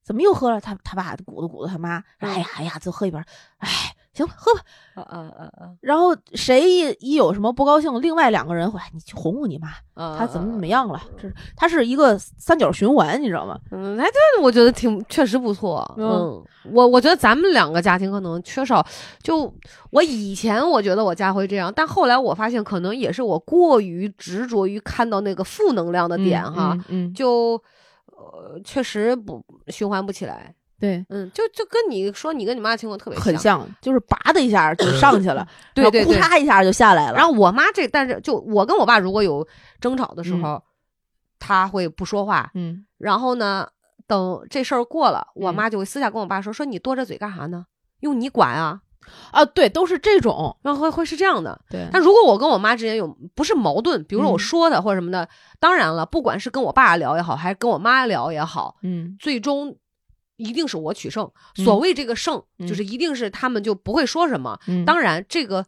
[0.06, 0.62] 怎么又喝了？
[0.62, 3.20] 他他爸鼓捣鼓捣他妈，哎呀哎呀，就喝一瓶，
[3.58, 3.70] 哎。
[4.16, 4.62] 行，喝吧。
[4.94, 5.68] 啊啊啊啊！
[5.82, 9.68] 然后谁一一有什么不高兴，另外两个人会，你去哄哄你妈，
[10.18, 11.02] 他怎么怎么样了？
[11.22, 13.60] 这是他是一个三角循环，你知道吗？
[13.72, 15.84] 嗯，哎，对，我觉得挺确实不错。
[15.98, 16.42] 嗯，
[16.72, 18.82] 我我觉得咱们两个家庭可能缺少，
[19.22, 19.54] 就
[19.90, 27.62] 我以前我觉得我家会这样，但后来我发现可能也是我过于执着于看到那个负能量的点哈，嗯，就
[28.34, 30.54] 呃确实不循环不起来。
[30.78, 37.18] 对，嗯，就就跟你说，你跟你妈情况特别很像，就是拔的一下就 上去了，对对对，咔一下就下来了。
[37.18, 39.48] 然后我妈这，但是就我跟我爸如果有
[39.80, 40.62] 争吵的时候，
[41.40, 43.68] 他会不说话，嗯，然后呢，
[44.06, 47.66] 等这事儿过了，我妈就会私下跟我爸说，说你多着嘴干啥呢？
[48.02, 48.82] 用你管啊？
[49.32, 51.60] 啊，对，都是这种，然后会会是这样的。
[51.70, 55.28] 对，但如果我跟我妈之间有不是矛盾，比如说我说的或者什么的，
[55.60, 59.78] 当然了，不管是跟我爸聊也好，还是跟我妈聊也好，嗯，最终。
[60.38, 61.32] 一定是我取胜。
[61.56, 64.60] 所谓这个胜，就是一定是他们就不会说什么。
[64.86, 65.66] 当然，这个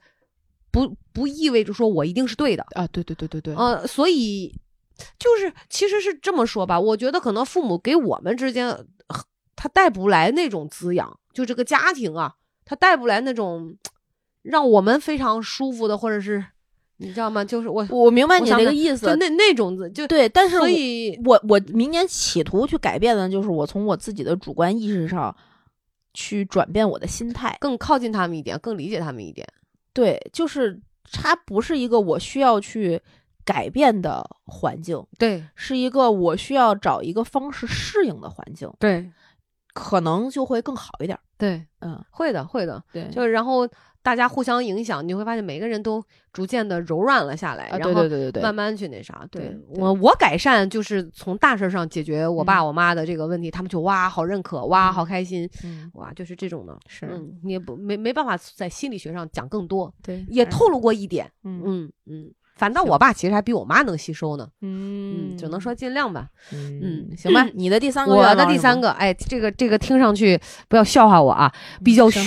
[0.71, 2.85] 不不意味着说我一定是对的啊。
[2.87, 3.55] 对对对对对。
[3.55, 4.53] 呃，所以
[5.17, 6.77] 就是其实是这么说吧。
[6.77, 8.85] 我觉得可能父母给我们之间，
[9.55, 12.33] 他带不来那种滋养，就这个家庭啊，
[12.67, 13.75] 他带不来那种
[14.43, 16.45] 让我们非常舒服的，或者是。
[16.99, 17.45] 你知道吗？
[17.45, 20.27] 就是我，我明白你那个意思，就那那种子，就对。
[20.27, 25.35] 但是，所以我我明年企图去改变的，就是我从我自己的主观意识上
[26.15, 29.47] 去转变我的心态，更靠近他们一点，更理解他们一点。
[29.93, 32.99] 对，就是它不是一个我需要去
[33.45, 39.07] 改变的环境，对，是一个我需要找一个方式适应的环境，对，
[39.77, 41.17] 可能就会更好一点。
[41.37, 43.67] 对，嗯，会的，会的，对，就然后。
[44.03, 46.01] 大家互相影响，你会发现每个人都
[46.31, 49.27] 逐渐的柔软了下来，然后对对对对慢慢去那啥。
[49.29, 55.49] 对我我改善就是从大事上解决我爸我妈的这个问题，他们就哇好认可，哇好开心，
[55.95, 56.79] 哇就是这种的。
[56.87, 57.05] 是，
[57.43, 61.29] 你也不没没办法在心理学上讲更多，对，也透露过一点。
[61.43, 62.31] 嗯嗯嗯。
[62.57, 67.45] 反倒我爸其实还比我妈能吸收呢，嗯，只能说尽量吧，嗯，行吧。
[67.53, 71.51] 你的第三个，我的第三个，哎，这个这个听上去不要笑话我啊，
[71.83, 72.19] 比较虚，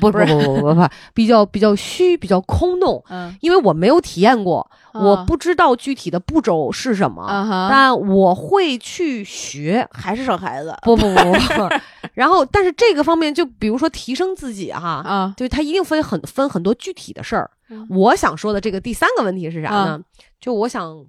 [0.00, 10.76] 不不不不不不，比较比较虚，比较空洞，嗯，因为我没有体验过，我不知道具体的步骤是什么，但我会去学，还是生孩子？
[10.82, 11.68] 不不不不，
[12.14, 17.50] 然后但是这个方面，就比如说提升自己哈，啊，就他一定分很分很多具体的事儿。
[17.88, 20.00] 我想说的这个第三个问题是啥呢？
[20.40, 21.04] 就我想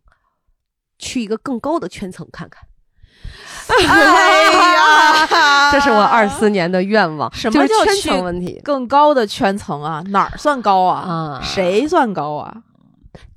[0.98, 2.64] 去一个更高的圈层看看。
[3.68, 7.34] 哎呀，这是我二四年的愿望。
[7.34, 8.62] 什么叫圈层问题？
[8.64, 10.04] 更高的圈层啊？
[10.10, 11.42] 哪儿算高啊？
[11.44, 12.56] 谁算高啊？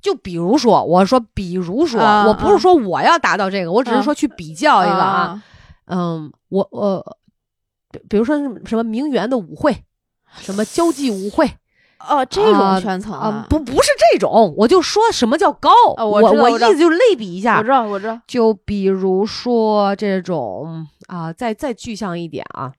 [0.01, 5.41] 就比如说，我说，比如说，我不是说我要达到这个，我只是说去比较一个啊。
[5.85, 7.17] 嗯，我我，
[8.07, 9.83] 比如说什么名媛的舞会，
[10.37, 11.51] 什么交际舞会。
[12.07, 22.71] 哦，这种圈层啊，不不是这种，我就说什么叫高，我我意思就类比一下，我知道我知道，就比如说这种啊，再再具象一点啊，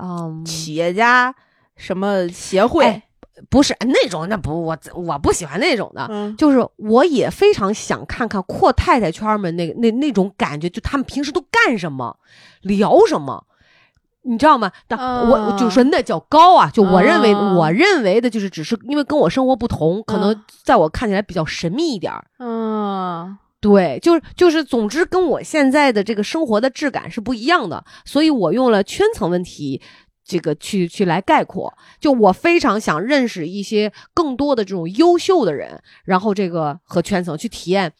[0.00, 1.34] 嗯，企业家
[1.76, 3.02] 什么协会，
[3.50, 12.16] 不是那种，那不我我不喜欢那种的，就是我也非常想看看阔太太圈们那那那种感觉，就他们平时都干什么，
[12.62, 13.44] 聊什么。
[14.26, 14.72] 你知道吗？
[14.88, 14.98] 但
[15.28, 16.70] 我就说那叫高啊！
[16.72, 22.24] 就我认为，我认为的就是只是因为跟我生活不同，可能在我看起来比较神秘一点儿。
[22.38, 29.82] 嗯，对，就是就是，总之跟我现在的这个生活的质感是不一样的，所以我用了圈层问题
[30.24, 31.72] 这个去去来概括。
[32.00, 37.92] 就我非常想认识一些更多的这种优秀的人，然后这个和圈层去体验。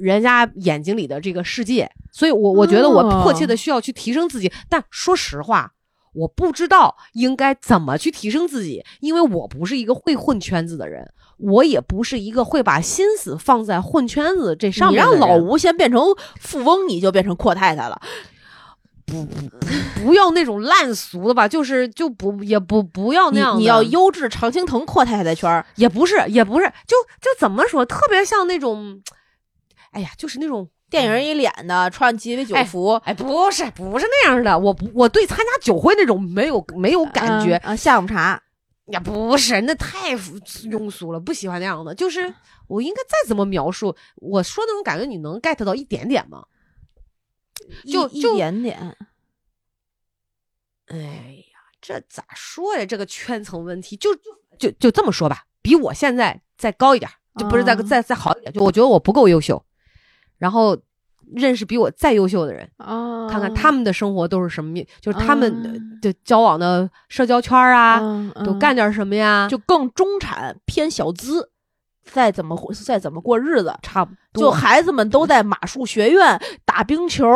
[0.00, 4.50] 人家眼睛里的这个世界，所以我我觉得我迫切的需要去提升自己。
[4.68, 5.72] 但说实话，
[6.14, 14.94] 我不知道应该怎么去提升自己，因为我不是一个会混圈子的人，我也不是一个会把心思放在混圈子这上面。
[14.94, 16.02] 你让老吴先变成
[16.40, 18.00] 富翁，你就变成阔太太了。
[19.06, 19.34] 不不
[19.96, 23.58] 不要那种烂俗的吧，就是就不也不不要那样。
[23.58, 29.02] 你要优质常青藤阔太太圈儿，也不是也不是，就就怎么说，特别像那种，
[29.90, 38.42] 哎呀，就是那种电影一脸的穿鸡尾酒服，哎，不是不是那样的，我不我对参加酒会那种没有没有感觉啊，下午茶
[38.86, 41.94] 也不是，那太庸俗了，不喜欢那样的。
[41.94, 42.34] 就是
[42.66, 46.44] 我应该再怎么描述，我说那种感觉，你能 get 到一点点吗？
[47.84, 48.96] 就一点点，
[50.86, 50.96] 哎
[51.52, 52.84] 呀，这咋说呀？
[52.84, 54.22] 这个圈层问题，就就
[54.58, 58.52] 就就这么说吧，比我现在再高一点，就不是再再再好一点。
[58.52, 59.64] 就我觉得我不够优秀，
[60.40, 60.76] 然后
[61.32, 68.00] 认识比我再优秀的人啊，看看他们的生活都是什么，就是他们的交往的社交圈啊，
[68.44, 69.46] 都干点什么呀？
[69.48, 71.48] 就更中产偏小资。
[72.02, 74.42] 再怎么再怎么过日子，差不多。
[74.42, 77.28] 就孩子们都在马术学院打冰球，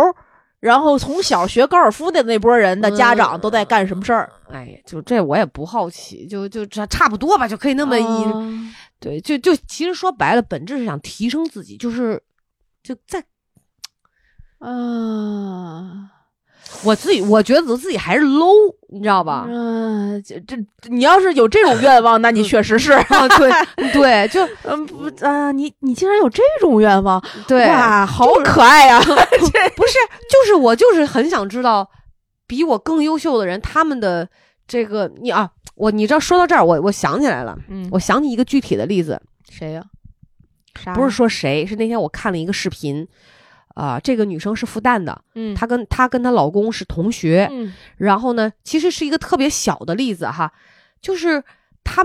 [0.59, 4.33] 然后从小学高尔夫的那波人的家长都在干什么事儿？
[4.51, 8.05] 哎呀，就这我也不好奇，就就差差不多吧，就可以那么一，
[8.99, 12.21] 对，就就其实说白了，本质是想提升自己，就是
[12.85, 13.25] 就在
[14.61, 16.11] 啊。
[16.83, 18.55] 我自己我觉得自己还是 low，
[18.89, 19.47] 你知道吧？
[19.49, 20.57] 嗯，这这
[20.89, 22.91] 你要是有这种愿望，那你确实是
[23.39, 28.99] 对 对，就嗯不啊，你你竟然有这种愿望，对哇， 好可爱呀！
[29.05, 29.15] 这
[29.77, 29.99] 不是，
[30.31, 31.89] 就是我就是很想知道
[32.47, 34.29] 比我更优秀的人他们的
[34.67, 39.21] 这个你啊，我你知道说到这儿，我我想起来了，嗯，我想起一个具体的例子，
[39.51, 39.83] 谁呀？
[40.95, 43.07] 不是说谁，是那天我看了一个视频。
[43.75, 50.53] 啊，这个女生是复旦的，嗯，她跟她跟她老公是同学，嗯，然后呢，其实是一个特别小的例子哈，
[51.01, 51.43] 就是
[51.83, 52.05] 她。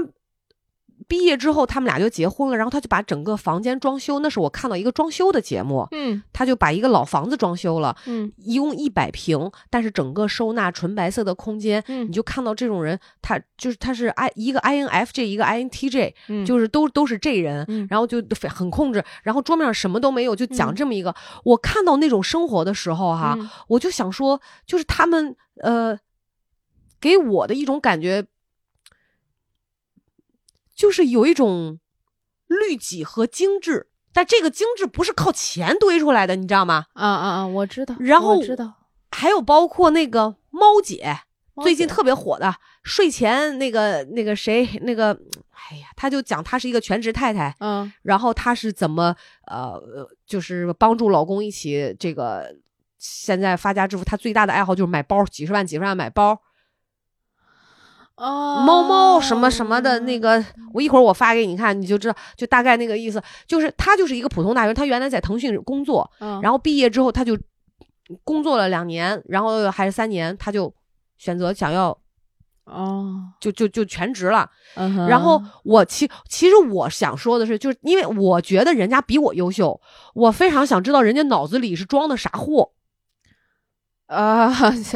[1.10, 2.55] 毕业之后，他们俩就结婚了。
[2.55, 5.88] 然后他就把整个房间装修，那是我看到一个装修的节目。
[5.91, 7.97] 嗯，他就把一个老房子装修了。
[8.05, 11.84] 嗯，一共一百平，但是整个收纳纯白色的空间。
[11.88, 16.14] 嗯，你就看到这种人，他就是他是 I 一个 INFJ，一个 INTJ，
[16.45, 17.66] 就是都都是这人。
[17.68, 19.03] 嗯，然后就很控制。
[19.24, 21.16] 然后桌面上什么都没有，就讲这么一个。
[21.43, 23.36] 我看到那种生活的时候，哈，
[23.68, 25.97] 我就想说，就是他们呃，
[27.01, 28.28] 给我的一种感觉。
[30.80, 31.77] 就是有一种
[32.47, 36.86] 律己和精致，但这个精致不是靠钱堆出来的，你知道吗？
[36.93, 37.47] 啊啊啊！
[37.47, 37.93] 我知道。
[37.99, 38.73] 然后知道，
[39.11, 41.19] 还有包括那个猫姐，
[41.61, 45.11] 最近特别火的睡前那个那个谁那个，
[45.51, 49.13] 哎呀，他就讲她是一个全职太太，嗯，然后她是怎么
[49.47, 49.77] 呃，
[50.25, 52.55] 就是帮助老公一起这个
[52.97, 56.41] 现在发家致富，她最大的爱好就是买包，几十万几十万买包。
[58.20, 60.43] 哦，猫猫什么什么的那个，
[60.74, 66.09] 我一会儿我发给你看，你就知道，就大概那个意思，就是他就是一个普通大学生，他原来在腾讯工作，
[66.41, 67.38] 然后毕业之后他就
[68.26, 70.74] 工作了两年，然后还是三年，他就
[71.17, 71.97] 选择想要，
[72.65, 74.49] 哦，就就就全职了。
[75.07, 79.80] 然后我其其实我想说的是，就是因为我觉得人家比我优秀，
[80.13, 82.72] 我非常想知道人家脑子里是装的啥货。
[84.10, 84.51] 啊，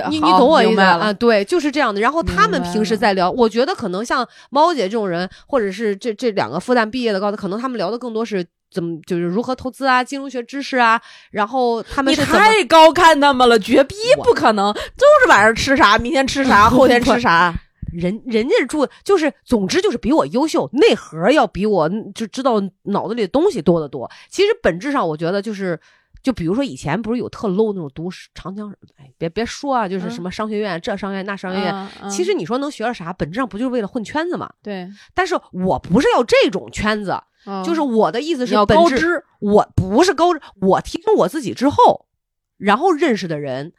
[0.09, 1.13] 你你懂我意思啊？
[1.13, 2.01] 对，就是这样的。
[2.01, 10.99] 然后他们平时在聊，我觉得可能像猫姐这种人，或者是这这两个复旦毕业的高的，可能他们聊的更多是怎么，就是如何投资啊，金融学知识啊。
[11.29, 17.53] 然后他们你太高看他们了，绝逼不可能，就是晚上吃啥，明天吃啥， 后天吃啥。
[17.91, 24.09] 人人家住就是，总之就是比我优秀，内核要比我就知道脑子里的东西多得多。
[24.31, 25.79] 其实本质上，我觉得就是。
[26.23, 33.11] 就比如说以前不是有特 low 那种读长江，哎，别别说啊，就是什么商学院这商学院那商学院，其实你说能学到啥？
[33.11, 34.49] 本质上不就是为了混圈子嘛？
[34.63, 34.89] 对。
[35.13, 37.21] 但是我不是要这种圈子，
[37.65, 39.25] 就是我的意思是，要高知。
[39.39, 42.07] 我不是高知，我提升我自己之后，
[42.55, 43.73] 然后认识的人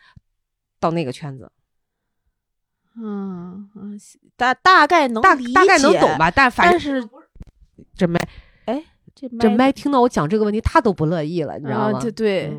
[0.78, 1.50] 到那个圈子。
[2.96, 3.98] 嗯嗯，
[4.36, 6.30] 大大概能大大概能懂吧？
[6.30, 7.08] 但反正是
[7.96, 8.28] 这没哎。
[9.38, 12.00] 这麦听到我讲这个问题，他都不乐意了，你知道吗？
[12.00, 12.52] 对对，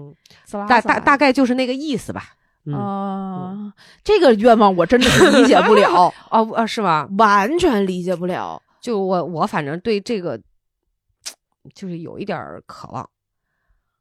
[0.67, 2.33] 大大大概就是那个意思吧。
[2.73, 3.73] 啊，
[4.03, 7.07] 这个愿望我真的是理解不了 哦啊，是吧？
[7.17, 8.61] 完全理解不了。
[8.81, 10.39] 就我我反正对这个
[11.73, 13.07] 就是有一点渴望，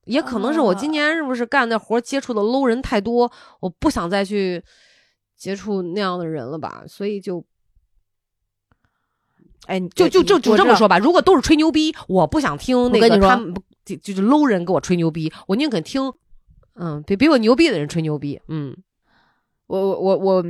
[0.04, 3.30] 也可能是我今年是不是干的活接触的 low 人太多，
[3.60, 4.62] 我不想再去
[5.36, 7.44] 接触那样的人了吧，所以就。
[9.66, 10.98] 哎，就就就就这么说吧。
[10.98, 13.54] 如果都是吹牛逼，我不想听那个他们
[13.84, 16.12] 就就是 low 人给我吹牛逼，我宁肯听，
[16.74, 18.40] 嗯，比比我牛逼的人吹牛逼。
[18.48, 18.76] 嗯，
[19.66, 20.44] 我我我我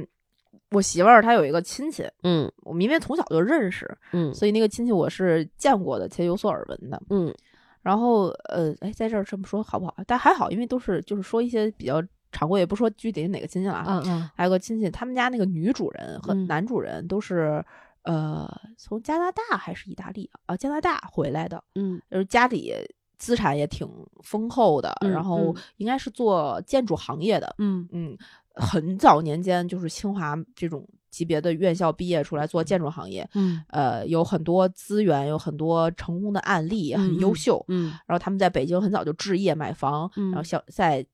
[0.71, 7.35] 我媳妇儿她有一个亲戚，嗯，我们因为从小就认识，嗯，所以那个亲戚我是见过的且有所耳闻的，嗯。
[7.83, 9.95] 然后呃，哎，在这儿这么说好不好？
[10.07, 17.63] 但还好，因为都是就是说一些比较常规，也不说具体哪个亲戚了，嗯嗯，还有个亲戚，他们家那个女主人和男主人都是
[18.05, 18.49] 呃
[18.79, 20.57] 从加拿大还是意大利啊？
[20.57, 22.73] 加拿大回来的，嗯，就是家里
[23.19, 23.89] 资产也挺
[24.23, 28.17] 丰厚的，然后应该是做建筑行业的，嗯嗯，
[28.55, 30.89] 很早年间就是清华这种。
[31.15, 37.91] 级别的院校毕业出来做建筑行业，嗯，呃，有很多资源，有很多成功的案例，很优秀，嗯。
[38.05, 41.07] 然后他们在北京很早就置业买房，然后小在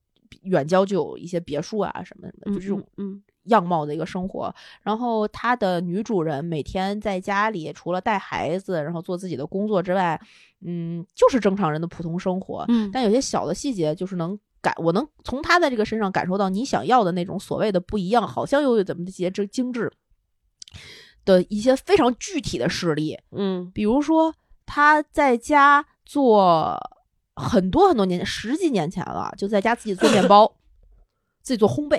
[0.44, 2.82] 远郊就有一些别墅啊什么什么，就这种
[3.50, 4.52] 样貌的一个生活。
[4.82, 10.20] 然后他的女主人每天在家里除了带孩子，然后做自己的工作之外，
[10.62, 12.90] 嗯，就是正常人的普通生活，嗯。
[12.92, 14.36] 但有些小的细节就是能。
[14.62, 19.90] 感我能从他在这个身上感受到你想要的那种所谓的不一样，好像又有怎么的些这精致
[21.24, 24.34] 的一些非常具体的事例，嗯，比如说
[24.66, 26.78] 他在家做
[27.34, 30.56] 很多很多年十几年前了，就在家自己做面包，
[31.40, 31.98] 自己做烘焙，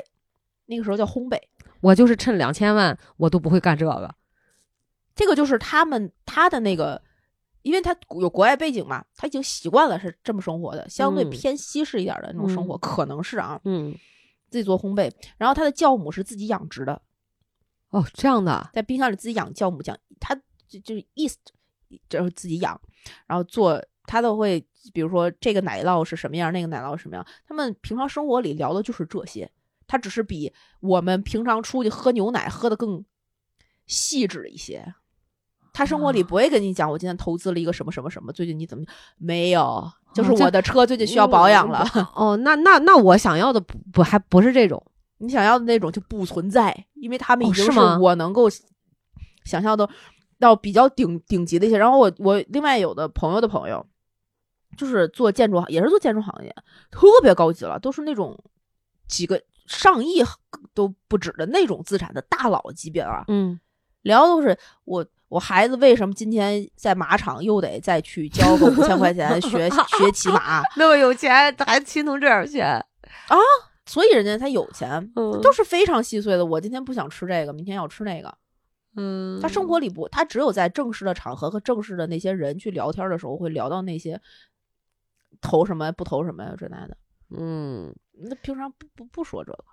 [0.72, 1.38] 那个时候叫烘焙。
[1.81, 4.15] 我就是趁两千万，我都不会干这个。
[5.14, 6.99] 这个就是他们他的那个。
[7.64, 13.93] 因为他有国外背景嘛，他已经习惯了是这么生活的，相对偏西式一点的那种生活，可能是啊，嗯，
[14.49, 16.99] 自己做烘焙，然后他的酵母是自己养殖的，
[17.91, 20.34] 哦，这样的，在冰箱里自己养酵母酱，他
[20.68, 21.38] 就就是 east
[22.10, 22.81] 就是自己养，
[23.27, 24.60] 然后做他都会，
[24.91, 29.48] 比如说这个奶酪是什么样，那个奶酪什么样，他们平常生活里聊的就是这些，
[29.91, 33.03] 他只是比我们平常出去喝牛奶喝的更
[33.88, 34.93] 细致一些。
[35.73, 38.85] 他生活里不会跟你讲，我今天投资了一个什么什么什么，最近你怎么
[39.18, 39.91] 没有？
[40.13, 41.85] 就是我的车最近需要保养了。
[42.15, 44.81] 哦，那那那我想要的不不还不是这种，
[45.18, 48.49] 你想要的那种就不存在，因为他们已经是我能够
[49.43, 49.89] 想象的
[50.39, 51.77] 到比较顶顶级的一些。
[51.77, 53.85] 然后我我另外有的朋友的朋友，
[54.77, 56.55] 就是做建筑，也是做建筑行业，
[56.91, 58.38] 特别高级了，都是那种
[59.07, 60.23] 几个上亿
[60.73, 63.23] 都不止的那种资产的大佬级别啊。
[63.27, 63.59] 嗯，
[64.01, 65.05] 聊都是我。
[65.31, 70.61] 我孩子为什么今天在马场又得再去交个五千块钱 学学骑马？
[70.75, 73.38] 那么有钱，孩子心疼这点钱啊？
[73.85, 75.09] 所以人家他有钱，
[75.41, 76.45] 都是非常细碎的。
[76.45, 78.38] 我今天不想吃这个，明天要吃那个。
[78.97, 84.19] 嗯，他生活里不，他只有在正式的场合和正式的那些人去聊天的时候，会聊到那些
[85.39, 86.97] 投什么不投什么呀这那的。
[87.38, 89.65] 嗯，那平常不不不说这个，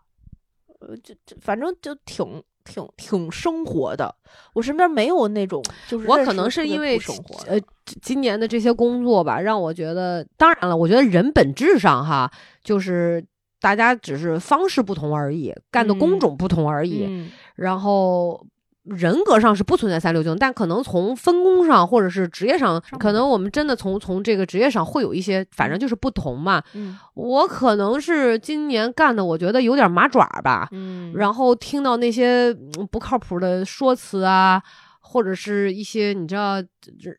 [0.81, 2.43] 呃，就就反正就挺。
[2.65, 4.15] 挺挺生活的，
[4.53, 7.59] 我身边没有那种，就是我可能是因为生活呃
[8.03, 12.31] 今年的这些工作吧，让我觉得，当然了，我觉得人本质上哈，
[12.62, 13.25] 就是
[13.59, 18.47] 大家只是方式不同而已，干的工种不同而已，然后。
[18.89, 26.62] 人格上是不存在三六九，但可能从分工上或者是职业上，可能我们真的从从这个职业上会有一些，反正就是不同嘛。
[26.74, 30.69] 嗯，我可能是今年干的，我觉得有点麻爪吧。
[30.73, 32.55] 嗯，然后听到那些
[32.90, 34.62] 不靠谱的说辞啊，
[35.01, 36.55] 或者是一些你知道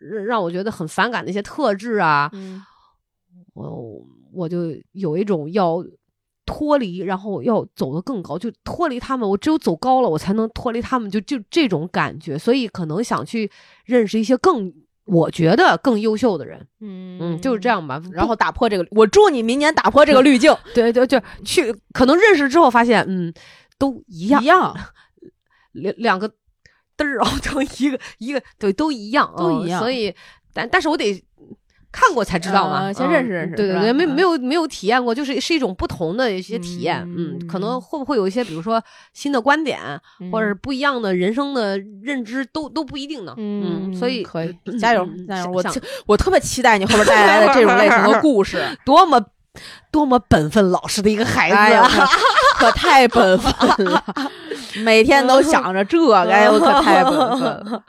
[0.01, 2.63] 让让我觉得很反感的一些特质啊，嗯，
[3.53, 4.01] 我
[4.33, 5.83] 我就有一种要。
[6.51, 9.29] 脱离，然后要走得更高，就脱离他们。
[9.29, 12.39] 我只有走高了，我才能脱离他们，就就这种感觉。
[12.39, 13.51] 所以可能想去
[13.85, 14.73] 认识一些更，
[15.05, 16.65] 我觉得更优秀的人。
[16.79, 18.01] 嗯嗯，就是这样吧。
[18.11, 20.51] 然后打破这个，我祝你明年打破这个滤镜。
[20.73, 23.31] 对对对，去可能认识之后发现，嗯，
[23.77, 24.75] 都一样一样，
[25.73, 26.27] 两两个
[26.97, 29.79] 嘚儿熬成一个一个，对，都一样，都一样。
[29.79, 30.11] 所以，
[30.51, 31.23] 但但是我得。
[31.91, 33.55] 看过才知道嘛，先认识认识。
[33.55, 37.01] 对对对，没没有没有体验过，就是是一种不同的一些体验。
[37.17, 38.81] 嗯，可能会不会有一些，比如说
[39.13, 39.79] 新的观点，
[40.31, 43.33] 或者是不一样的人生的认知，都都不一定呢。
[43.37, 45.51] 嗯，所以可以加油 加油！
[45.51, 45.63] 我
[46.05, 49.19] 我特别期待你后边带来的这种类型的故事， 多么
[49.91, 52.05] 多么本分老实的一个孩子，
[52.59, 54.03] 可太本分了，
[54.83, 57.83] 每天都想着这个，哎呦，可太本分了。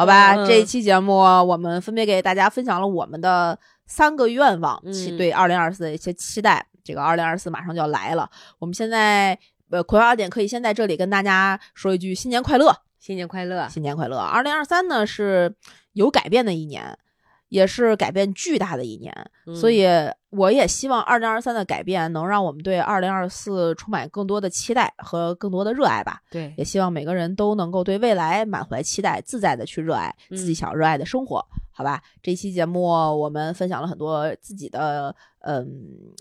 [0.00, 6.66] 好吧，这一期节目我们分别给大家分享了我们的三个愿望，期对二零二四的一些期待。
[6.82, 8.26] 这个二零二四马上就要来了，
[8.58, 14.16] 我们现在呃葵花点可以先在这里跟大家说一句新年快乐，新年快乐，新年快乐。
[14.16, 15.54] 二零二三呢是
[15.92, 16.96] 有改变的一年。
[17.50, 19.14] 也是改变巨大的一年，
[19.54, 19.84] 所以
[20.30, 26.20] 我也希望二零二三的改变能让我们对二零二四充满更多的期待和更多的热爱吧。
[26.30, 31.44] 对，也希望每个人都能够对未来满怀期待，自在的去热爱自己想热爱的生活。
[31.72, 35.66] 好吧，这期节目我们分享了很多自己的嗯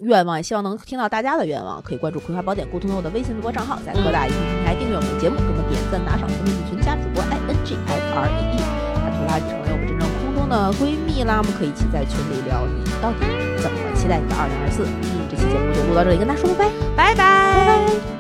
[0.02, 1.80] 愿望，也希望能听到大家的愿望。
[1.82, 8.58] 可以关注《葵花宝典》沟通我的微信微博账号，在各大音频平台订阅我们的节目，给我们点赞、打赏、评论、群加主播 i n g f r e e，
[8.98, 9.69] 把图拉成为我们真正空中
[10.50, 11.38] 的闺蜜啦！
[11.38, 13.20] 我们可以一起在群里聊，你到底
[13.62, 14.84] 怎么期待你的二零二四？
[14.84, 16.66] 嗯，这期节目就录到这里，跟大家说拜
[16.96, 17.16] 拜。
[17.16, 18.19] 拜拜。